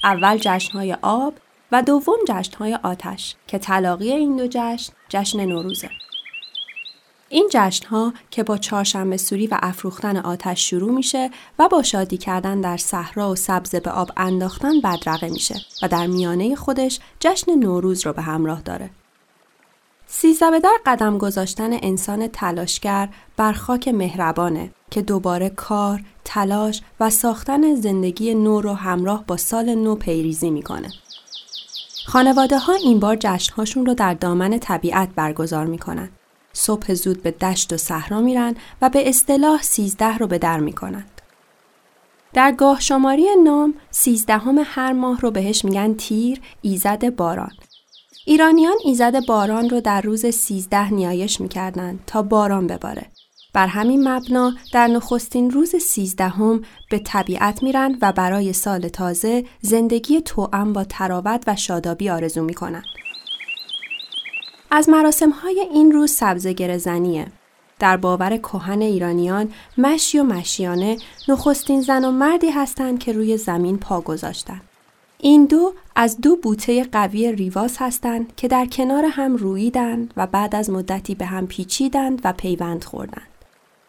اول 0.03 0.38
جشنهای 0.38 0.97
آب 1.01 1.34
و 1.71 1.82
دوم 1.82 2.17
جشنهای 2.27 2.79
آتش 2.84 3.36
که 3.47 3.58
تلاقی 3.58 4.12
این 4.12 4.38
دو 4.38 4.47
جشن 4.47 4.93
جشن 5.10 5.45
نوروزه. 5.45 5.89
این 7.34 7.50
جشن 7.52 7.88
ها 7.88 8.13
که 8.32 8.43
با 8.43 8.58
چهارشنبه 8.58 9.17
سوری 9.17 9.48
و 9.48 9.58
افروختن 9.62 10.17
آتش 10.17 10.69
شروع 10.69 10.91
میشه 10.91 11.30
و 11.60 11.67
با 11.67 11.84
شادی 11.84 12.17
کردن 12.17 12.62
در 12.62 12.78
صحرا 12.78 13.32
و 13.32 13.36
سبز 13.36 13.76
به 13.76 13.91
آب 13.91 14.12
انداختن 14.17 14.82
بدرقه 14.82 15.30
میشه 15.30 15.56
و 15.84 15.88
در 15.88 16.08
میانه 16.08 16.56
خودش 16.56 17.00
جشن 17.19 17.56
نوروز 17.56 18.06
رو 18.06 18.13
به 18.13 18.22
همراه 18.22 18.62
داره. 18.62 18.89
سیزده 20.08 20.60
در 20.60 20.78
قدم 20.86 21.17
گذاشتن 21.17 21.69
انسان 21.74 22.28
تلاشگر 22.28 23.10
بر 23.38 23.54
خاک 23.54 23.88
مهربانه 23.88 24.72
که 24.91 25.02
دوباره 25.02 25.50
کار، 25.50 26.04
تلاش 26.26 26.82
و 27.00 27.10
ساختن 27.10 27.76
زندگی 27.76 28.36
نو 28.36 28.62
رو 28.62 28.74
همراه 28.74 29.24
با 29.28 29.38
سال 29.38 29.76
نو 29.76 29.96
پیریزی 29.96 30.50
می‌کنه. 30.50 30.89
خانواده 32.06 32.58
ها 32.58 32.74
این 32.74 33.00
بار 33.00 33.17
جشنهاشون 33.19 33.86
رو 33.86 33.93
در 33.93 34.13
دامن 34.13 34.60
طبیعت 34.60 35.10
برگزار 35.15 35.65
می‌کنن 35.65 36.10
صبح 36.53 36.93
زود 36.93 37.23
به 37.23 37.31
دشت 37.31 37.73
و 37.73 37.77
صحرا 37.77 38.21
میرن 38.21 38.55
و 38.81 38.89
به 38.89 39.09
اصطلاح 39.09 39.61
سیزده 39.61 40.17
رو 40.17 40.27
به 40.27 40.37
در 40.37 40.59
می‌کنند. 40.59 41.21
در 42.33 42.51
گاه 42.51 42.79
شماری 42.79 43.27
نام 43.43 43.73
سیزدهم 43.91 44.61
هر 44.65 44.93
ماه 44.93 45.19
رو 45.19 45.31
بهش 45.31 45.65
میگن 45.65 45.93
تیر 45.93 46.41
ایزد 46.61 47.15
باران. 47.15 47.51
ایرانیان 48.25 48.75
ایزد 48.85 49.25
باران 49.25 49.69
رو 49.69 49.81
در 49.81 50.01
روز 50.01 50.25
سیزده 50.25 50.93
نیایش 50.93 51.41
می‌کردند 51.41 51.99
تا 52.07 52.21
باران 52.21 52.67
بباره. 52.67 53.05
بر 53.53 53.67
همین 53.67 54.07
مبنا 54.07 54.53
در 54.73 54.87
نخستین 54.87 55.51
روز 55.51 55.75
سیزدهم 55.75 56.61
به 56.89 56.99
طبیعت 56.99 57.63
میرن 57.63 57.97
و 58.01 58.11
برای 58.11 58.53
سال 58.53 58.87
تازه 58.87 59.45
زندگی 59.61 60.21
توأم 60.21 60.73
با 60.73 60.83
تراوت 60.83 61.43
و 61.47 61.55
شادابی 61.55 62.09
آرزو 62.09 62.43
می‌کنند. 62.43 62.85
از 64.75 64.89
مراسم 64.89 65.29
های 65.29 65.59
این 65.59 65.91
روز 65.91 66.12
سبزه 66.12 66.77
زنیه. 66.77 67.27
در 67.79 67.97
باور 67.97 68.38
کهن 68.38 68.81
ایرانیان 68.81 69.51
مشی 69.77 70.19
و 70.19 70.23
مشیانه 70.23 70.97
نخستین 71.27 71.81
زن 71.81 72.05
و 72.05 72.12
مردی 72.12 72.49
هستند 72.49 72.99
که 72.99 73.13
روی 73.13 73.38
زمین 73.38 73.77
پا 73.77 74.01
گذاشتند. 74.01 74.62
این 75.19 75.45
دو 75.45 75.73
از 75.95 76.21
دو 76.21 76.36
بوته 76.36 76.83
قوی 76.83 77.31
ریواز 77.31 77.75
هستند 77.79 78.36
که 78.36 78.47
در 78.47 78.65
کنار 78.65 79.05
هم 79.05 79.36
رویدند 79.36 80.13
و 80.17 80.27
بعد 80.27 80.55
از 80.55 80.69
مدتی 80.69 81.15
به 81.15 81.25
هم 81.25 81.47
پیچیدند 81.47 82.21
و 82.23 82.33
پیوند 82.33 82.83
خوردند. 82.83 83.33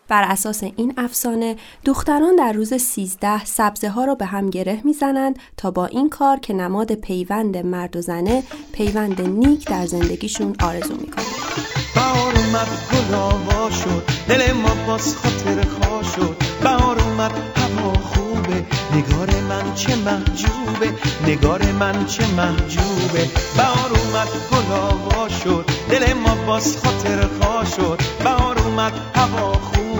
بر 0.08 0.22
اساس 0.22 0.62
این 0.62 0.94
افسانه 0.96 1.56
دختران 1.84 2.36
در 2.36 2.52
روز 2.52 2.74
سیزده 2.74 3.44
سبزه 3.44 3.88
ها 3.88 4.04
را 4.04 4.14
به 4.14 4.26
هم 4.26 4.50
گره 4.50 4.80
می‌زنند 4.84 5.38
تا 5.56 5.70
با 5.70 5.86
این 5.86 6.10
کار 6.10 6.36
که 6.36 6.54
نماد 6.54 6.94
پیوند 6.94 7.56
مرد 7.56 7.96
و 7.96 8.00
زنه 8.00 8.42
پیوند 8.72 9.20
نیک 9.20 9.66
در 9.66 9.86
زندگیشون 9.86 10.56
آرزو 10.62 10.94
می‌کنند. 10.94 11.26
بهار 11.94 12.34
اومد 12.36 12.68
گل 12.92 13.70
شد 13.70 14.02
دل 14.28 14.52
ما 14.52 14.74
باز 14.86 15.16
خاطر 15.16 15.64
خوا 15.68 16.02
شد. 16.02 16.36
بهار 16.62 17.00
اومد 17.00 17.32
هوا 17.56 17.92
خوبه 17.92 18.64
نگار 18.94 19.30
من 19.48 19.74
چه 19.74 19.96
محجوبه 19.96 20.94
نگار 21.26 21.72
من 21.72 22.06
چه 22.06 22.26
محجوبه. 22.26 23.28
بهار 23.56 23.90
اومد 23.90 24.28
گل 24.50 25.28
شد 25.28 25.70
دل 25.90 26.12
ما 26.12 26.34
باز 26.46 26.76
خاطر 26.76 27.26
خوا 27.26 27.64
شد. 27.64 28.00
بهار 28.24 28.58
اومد 28.58 28.92
هوا 29.14 29.53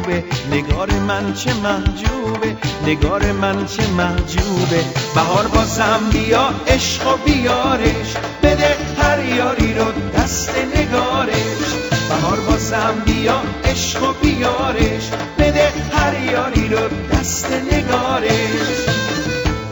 خوبه 0.05 0.25
نگار 0.51 0.90
من 0.90 1.35
چه 1.35 1.55
محجوبه. 1.55 2.57
نگار 2.87 3.33
من 3.33 3.67
چه 3.67 3.87
محجوبه. 3.87 4.85
بهار 5.14 5.47
بازم 5.47 6.01
بیا 6.12 6.51
عشق 6.67 7.07
و 7.07 7.17
بیارش. 7.25 8.14
بده 8.43 8.77
هر 8.99 9.25
یاری 9.25 9.75
رو 9.75 9.85
دست 10.17 10.55
نگارش. 10.77 11.64
بهار 12.09 12.40
بازم 12.40 13.03
بیا 13.07 13.43
عشق 13.64 14.03
و 14.03 14.12
بیارش. 14.23 15.11
بده 15.38 15.73
هر 15.93 16.21
یاری 16.33 16.69
رو 16.69 16.88
دست 17.12 17.53
نگارش. 17.73 18.88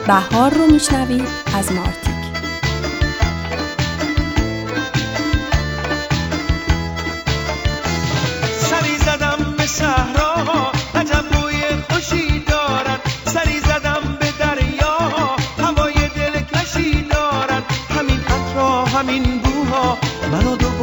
بهار 0.06 0.54
رو 0.54 0.66
میشنوید 0.72 1.28
از 1.54 1.72
مارتیک 1.72 2.11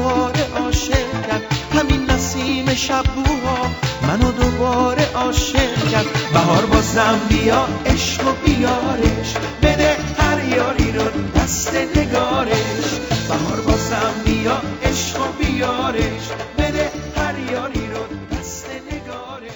دوباره 0.10 0.64
عاشق 0.64 1.28
کرد. 1.28 1.42
همین 1.72 2.12
نسیم 2.12 2.66
شبوها 2.66 3.68
منو 4.08 4.32
دوباره 4.32 5.14
عاشق 5.16 5.90
کرد. 5.92 6.06
بهار 6.34 6.66
بازم 6.66 7.20
بیا 7.30 7.68
عشق 7.86 8.28
و 8.28 8.32
بیارش. 8.46 9.34
بده 9.64 9.96
هر 10.18 10.56
یاری 10.56 10.92
رو 10.92 11.04
دست 11.36 11.76
نگارش. 11.96 13.00
بهار 13.30 13.62
بازم 13.66 14.14
بیا 14.26 14.62
عشق 14.84 15.20
و 15.22 15.44
بیارش. 15.44 16.30
بده 16.58 16.90
هر 17.16 17.52
یاری 17.52 17.88
رو 17.88 18.38
دست 18.38 18.66
نگارش. 18.92 19.52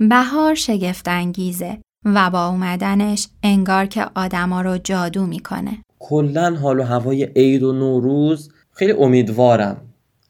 بهار 0.00 0.54
شگفتانگیزه 0.54 1.78
و 2.04 2.30
با 2.30 2.46
اومدنش 2.46 3.28
انگار 3.42 3.86
که 3.86 4.06
آدما 4.14 4.60
رو 4.60 4.78
جادو 4.78 5.26
می‌کنه. 5.26 5.78
کلا 5.98 6.56
حال 6.62 6.80
و 6.80 6.82
هوای 6.82 7.24
عید 7.36 7.62
و 7.62 7.72
نوروز 7.72 8.50
خیلی 8.72 8.92
امیدوارم. 8.92 9.87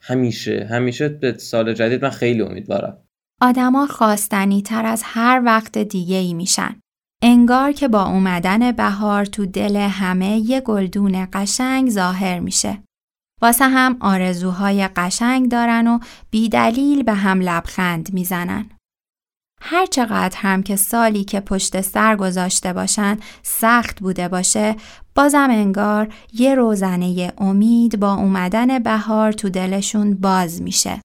همیشه 0.09 0.69
همیشه 0.71 1.09
به 1.09 1.39
سال 1.39 1.75
جدید 1.75 2.05
من 2.05 2.11
خیلی 2.11 2.43
امیدوارم 2.43 2.99
آدما 3.41 3.87
خواستنی 3.87 4.63
تر 4.63 4.87
از 4.87 5.03
هر 5.05 5.43
وقت 5.45 5.79
دیگه 5.79 6.17
ای 6.17 6.35
میشن. 6.35 6.81
انگار 7.23 7.73
که 7.73 7.89
با 7.89 8.05
اومدن 8.05 8.73
بهار 8.73 9.25
تو 9.25 9.47
دل 9.47 9.77
همه 9.77 10.39
یه 10.39 10.61
گلدون 10.61 11.29
قشنگ 11.33 11.91
ظاهر 11.91 12.39
میشه. 12.39 12.83
واسه 13.43 13.65
هم 13.65 13.97
آرزوهای 14.01 14.89
قشنگ 14.89 15.51
دارن 15.51 15.87
و 15.87 15.99
بیدلیل 16.31 17.03
به 17.03 17.13
هم 17.13 17.41
لبخند 17.41 18.13
می‌زنن. 18.13 18.71
هر 19.61 19.87
چقدر 19.87 20.37
هم 20.39 20.63
که 20.63 20.77
سالی 20.77 21.25
که 21.25 21.41
پشت 21.41 21.81
سر 21.81 22.17
گذاشته 22.17 22.73
باشن 22.73 23.19
سخت 23.43 24.01
بوده 24.01 24.29
باشه 24.29 24.77
بازم 25.15 25.49
انگار 25.51 26.15
یه 26.33 26.55
روزنه 26.55 27.33
امید 27.39 28.01
با 28.01 28.15
اومدن 28.15 28.79
بهار 28.79 29.33
تو 29.33 29.49
دلشون 29.49 30.15
باز 30.15 30.63
میشه. 30.63 31.01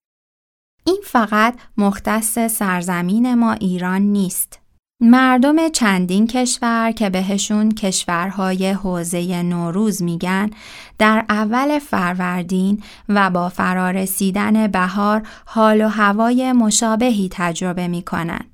این 0.86 1.02
فقط 1.04 1.60
مختص 1.78 2.39
سرزمین 2.48 3.34
ما 3.34 3.54
ایران 3.54 4.02
نیست. 4.02 4.62
مردم 5.06 5.70
چندین 5.70 6.28
کشور 6.28 6.92
که 6.92 7.10
بهشون 7.10 7.72
کشورهای 7.72 8.72
حوزه 8.72 9.44
نوروز 9.44 10.04
میگن 10.04 10.50
در 10.98 11.26
اول 11.30 11.80
فروردین 11.80 12.84
و 13.10 13.30
با 13.30 13.50
فرارسیدن 13.50 14.68
بهار 14.68 15.28
حال 15.46 15.82
و 15.82 15.88
هوای 15.88 16.52
مشابهی 16.52 17.30
تجربه 17.32 17.88
می‌کنن 17.88 18.46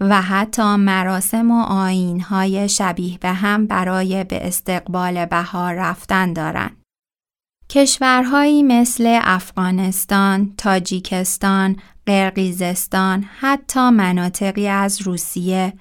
و 0.00 0.22
حتی 0.22 0.76
مراسم 0.76 1.50
و 1.50 1.62
آینهای 1.62 2.68
شبیه 2.68 3.18
به 3.18 3.32
هم 3.32 3.66
برای 3.66 4.24
به 4.24 4.46
استقبال 4.46 5.24
بهار 5.24 5.74
رفتن 5.74 6.32
دارن. 6.32 6.70
کشورهایی 7.70 8.62
مثل 8.62 9.18
افغانستان، 9.22 10.54
تاجیکستان، 10.58 11.76
قرقیزستان، 12.06 13.24
حتی 13.40 13.90
مناطقی 13.90 14.68
از 14.68 15.02
روسیه، 15.02 15.72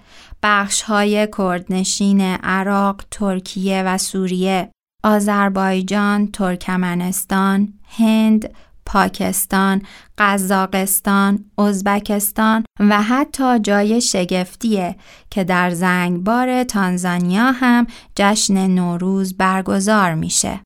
بخشهای 0.44 1.28
کردنشین 1.38 2.22
عراق، 2.22 3.02
ترکیه 3.12 3.84
و 3.84 3.98
سوریه، 3.98 4.72
آذربایجان، 5.04 6.28
ترکمنستان، 6.28 7.74
هند، 7.98 8.54
پاکستان، 8.86 9.82
قزاقستان، 10.18 11.46
ازبکستان 11.58 12.64
و 12.80 13.02
حتی 13.02 13.60
جای 13.60 14.02
شگفتیه 14.02 14.96
که 15.30 15.44
در 15.44 15.70
زنگبار 15.70 16.64
تانزانیا 16.64 17.52
هم 17.52 17.88
جشن 18.16 18.68
نوروز 18.68 19.38
برگزار 19.38 20.14
میشه. 20.14 20.60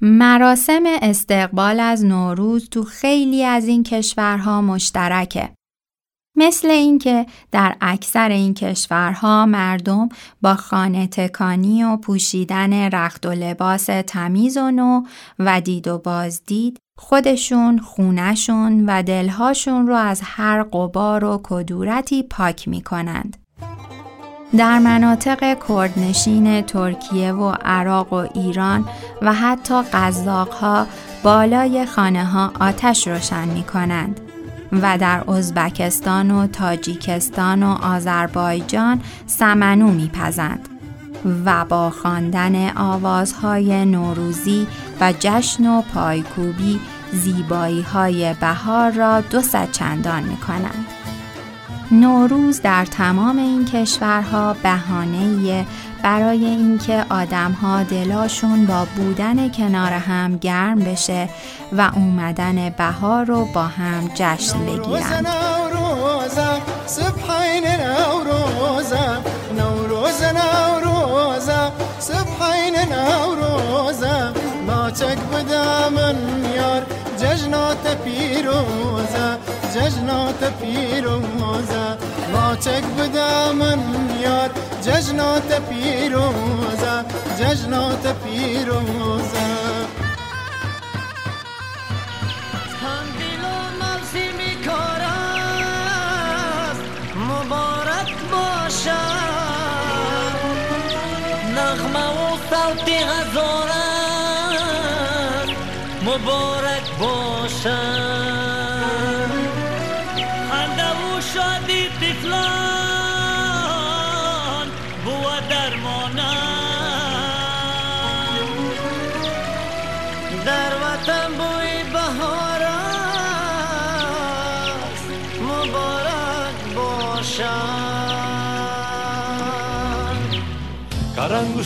مراسم 0.00 0.82
استقبال 1.02 1.80
از 1.80 2.04
نوروز 2.04 2.68
تو 2.68 2.84
خیلی 2.84 3.44
از 3.44 3.68
این 3.68 3.82
کشورها 3.82 4.60
مشترکه. 4.60 5.50
مثل 6.38 6.70
اینکه 6.70 7.26
در 7.52 7.76
اکثر 7.80 8.28
این 8.28 8.54
کشورها 8.54 9.46
مردم 9.46 10.08
با 10.42 10.54
خانه 10.54 11.06
تکانی 11.06 11.84
و 11.84 11.96
پوشیدن 11.96 12.72
رخت 12.72 13.26
و 13.26 13.30
لباس 13.30 13.86
تمیز 14.06 14.56
و 14.56 14.70
نو 14.70 15.02
و 15.38 15.60
دید 15.60 15.88
و 15.88 15.98
بازدید 15.98 16.78
خودشون، 16.98 17.78
خونشون 17.78 18.86
و 18.86 19.02
دلهاشون 19.02 19.86
رو 19.86 19.94
از 19.94 20.20
هر 20.24 20.62
قبار 20.62 21.24
و 21.24 21.40
کدورتی 21.42 22.22
پاک 22.22 22.68
می 22.68 22.82
کنند. 22.82 23.45
در 24.56 24.78
مناطق 24.78 25.58
کردنشین 25.68 26.62
ترکیه 26.62 27.32
و 27.32 27.54
عراق 27.64 28.12
و 28.12 28.26
ایران 28.34 28.88
و 29.22 29.32
حتی 29.32 29.82
قزاقها 29.82 30.86
بالای 31.22 31.86
خانه 31.86 32.24
ها 32.24 32.52
آتش 32.60 33.08
روشن 33.08 33.48
می 33.48 33.62
کنند 33.62 34.20
و 34.72 34.98
در 34.98 35.30
ازبکستان 35.30 36.30
و 36.30 36.46
تاجیکستان 36.46 37.62
و 37.62 37.66
آذربایجان 37.66 39.00
سمنو 39.26 39.90
میپزند 39.90 40.68
و 41.44 41.64
با 41.64 41.90
خواندن 41.90 42.76
آوازهای 42.76 43.84
نوروزی 43.84 44.66
و 45.00 45.12
جشن 45.20 45.66
و 45.66 45.82
پایکوبی 45.82 46.80
زیبایی 47.12 47.82
های 47.82 48.34
بهار 48.40 48.90
را 48.90 49.20
دو 49.20 49.42
چندان 49.72 50.22
می 50.22 50.36
کنند. 50.36 50.95
نوروز 51.90 52.62
در 52.62 52.84
تمام 52.84 53.38
این 53.38 53.64
کشورها 53.64 54.56
بهانه 54.62 55.66
برای 56.02 56.44
اینکه 56.44 57.04
آدمها 57.10 57.82
دلاشون 57.82 58.66
با 58.66 58.86
بودن 58.96 59.48
کنار 59.48 59.92
هم 59.92 60.36
گرم 60.36 60.78
بشه 60.78 61.28
و 61.72 61.90
اومدن 61.94 62.70
بهار 62.70 63.24
رو 63.24 63.44
با 63.54 63.62
هم 63.62 64.10
جشن 64.14 64.66
بگیرن. 64.66 65.26
ججنات 77.18 78.04
پیروزه 78.04 79.38
ججنات 79.76 80.44
پیروزه 80.60 81.96
ناچک 82.32 82.84
بده 82.98 83.52
من 83.52 83.78
یار 84.20 84.50
ججنات 84.82 85.68
پیروزه 85.68 87.04
ججنات 87.38 88.04
پیروزه 88.22 89.56
مبارک 97.16 98.12
باشد 98.32 98.92
نغمه 101.56 102.06
و 102.06 102.36
صوت 102.50 102.88
غزارت 103.08 103.88
مبارک 106.02 106.86
باشد 107.00 108.05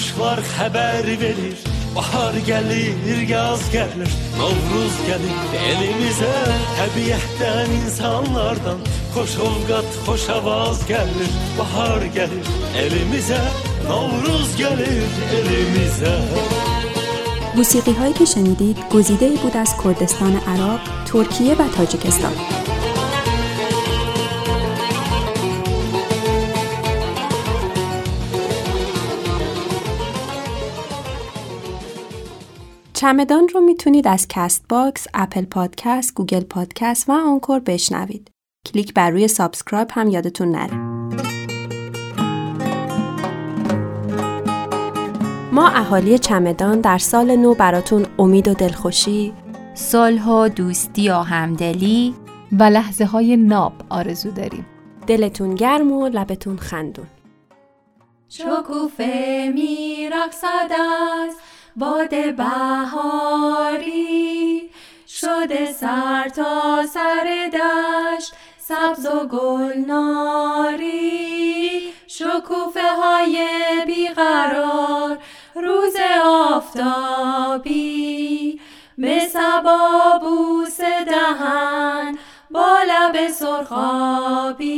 Qaranguşlar 0.00 0.40
xəbər 0.56 1.06
verir 1.20 1.58
Bahar 1.92 2.36
gəlir, 2.46 3.20
yaz 3.28 3.60
gəlir 3.72 4.08
Novruz 4.38 4.96
gəlir 5.04 5.42
elimizə 5.60 6.30
Təbiətdən, 6.78 7.74
insanlardan 7.82 8.80
Xoş 9.12 9.34
ovqat, 9.44 9.90
xoş 10.06 10.24
avaz 10.38 10.80
gəlir 10.88 11.36
Bahar 11.58 12.00
gəlir 12.16 12.48
elimizə 12.80 13.42
Navruz 13.84 14.56
gəlir 14.56 15.04
elimizə 15.40 16.16
موسیقی 17.56 17.92
هایی 17.92 18.12
که 18.12 18.24
شنیدید 18.24 18.76
گزیده 18.92 19.30
بود 19.30 19.56
از 19.56 19.74
کردستان 19.84 20.36
عراق، 20.36 20.80
ترکیه 21.06 21.54
و 21.54 21.68
تاجیکستان. 21.76 22.32
چمدان 33.00 33.48
رو 33.48 33.60
می‌تونید 33.60 34.08
از 34.08 34.28
Castbox، 34.28 35.06
Apple 35.14 35.44
Podcast، 35.44 36.14
Google 36.14 36.40
Podcast 36.40 37.08
و 37.08 37.12
Anchor 37.12 37.60
بشنوید. 37.60 38.30
کلیک 38.66 38.94
بر 38.94 39.10
روی 39.10 39.28
subscribe 39.28 39.88
هم 39.90 40.10
یادتون 40.10 40.48
نره. 40.48 40.74
ما 45.52 45.68
اهالی 45.68 46.18
چمدان 46.18 46.80
در 46.80 46.98
سال 46.98 47.36
نو 47.36 47.54
براتون 47.54 48.06
امید 48.18 48.48
و 48.48 48.54
دلخوشی، 48.54 49.32
صلح 49.74 50.28
و 50.28 50.48
دوستی 50.48 51.10
و 51.10 51.14
همدلی 51.14 52.14
و 52.52 52.62
لحظه 52.62 53.04
های 53.04 53.36
ناب 53.36 53.72
آرزو 53.88 54.30
داریم. 54.30 54.66
دلتون 55.06 55.54
گرم 55.54 55.92
و 55.92 56.08
لبتون 56.08 56.56
خندون. 56.56 57.06
شکوفه 58.28 59.52
میرقصد 59.54 60.72
از 60.72 61.34
باد 61.76 62.36
بهاری 62.36 63.90
شده 65.08 65.72
سر 65.72 66.28
تا 66.28 66.86
سر 66.86 67.50
دشت 67.52 68.32
سبز 68.58 69.06
و 69.06 69.26
گلناری 69.26 71.00
شکوفه 72.06 72.94
های 73.02 73.46
بیقرار 73.86 75.18
روز 75.54 75.96
آفتابی 76.24 77.70
به 78.98 79.20
سبا 79.20 80.18
بوس 80.20 80.80
دهن 80.80 82.18
با 82.50 82.78
لب 82.88 83.28
سرخابی. 83.28 84.70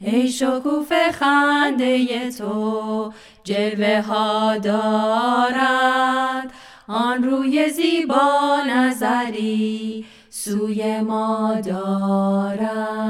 ای 0.00 0.28
شکوفه 0.28 1.12
خنده 1.12 2.30
تو 2.30 3.12
جلوه 3.44 4.00
ها 4.00 4.58
دارد. 4.58 6.52
آن 6.88 7.22
روی 7.22 7.70
زیبا 7.70 8.58
نظری 8.68 10.04
سوی 10.30 11.00
ما 11.00 11.54
دارد. 11.64 13.02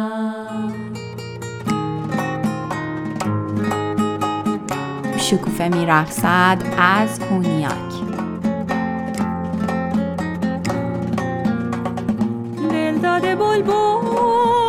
شکوفه 5.18 5.68
میرقصد 5.68 6.58
از 6.78 7.20
هونیاک. 7.20 7.72
دلداد 12.70 13.38
بلبل 13.38 14.61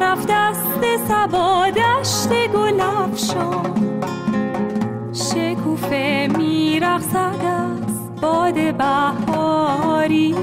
طرف 0.00 0.26
دست 0.28 0.84
سبا 1.08 1.66
دشت 1.70 2.28
گل 2.28 2.80
افشان. 2.80 4.00
شکوفه 5.12 6.28
میرقصد 6.38 7.44
از 7.44 8.20
باد 8.20 8.76
بهاری. 8.76 10.34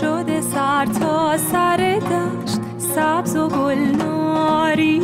شده 0.00 0.40
سر 0.40 0.86
تا 1.00 1.36
سر 1.36 1.76
دشت 1.76 2.60
سبز 2.78 3.36
و 3.36 3.48
گلناری. 3.48 5.00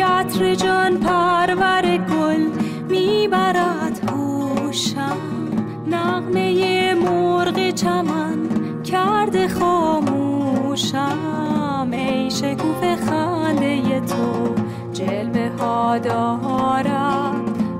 عطر 0.00 0.54
جان 0.54 0.96
پرور 0.96 1.96
گل 1.96 2.48
می‌برد 2.88 4.10
هوشم. 4.10 5.16
نغمه 5.86 6.94
مرغ 6.94 7.70
چمن 7.70 8.38
کرده 8.84 9.48
خاموشم. 9.48 11.49
جام 11.80 11.92
ای 11.92 12.30
شکوفه 12.30 12.96
خنده 12.96 14.00
تو 14.00 14.54
جلوه 14.92 15.50
ها 15.58 15.98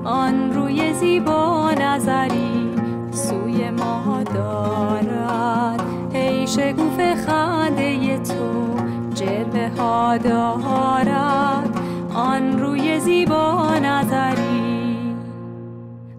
آن 0.05 0.53
روی 0.53 0.95
زیبا 0.95 1.71
نظری 1.71 2.75
سوی 3.11 3.71
ما 3.71 4.23
دارد 4.35 5.81
ای 6.13 6.47
شکوفه 6.47 7.15
خنده 7.27 8.19
تو 8.19 8.77
جلوه 9.15 9.71
ها 9.79 10.17
دارد 10.17 11.81
آن 12.15 12.59
روی 12.59 13.01
زیبا 13.01 13.75
نظری 13.79 15.15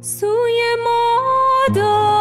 سوی 0.01 0.61
ما 0.85 1.75
دارد 1.75 2.20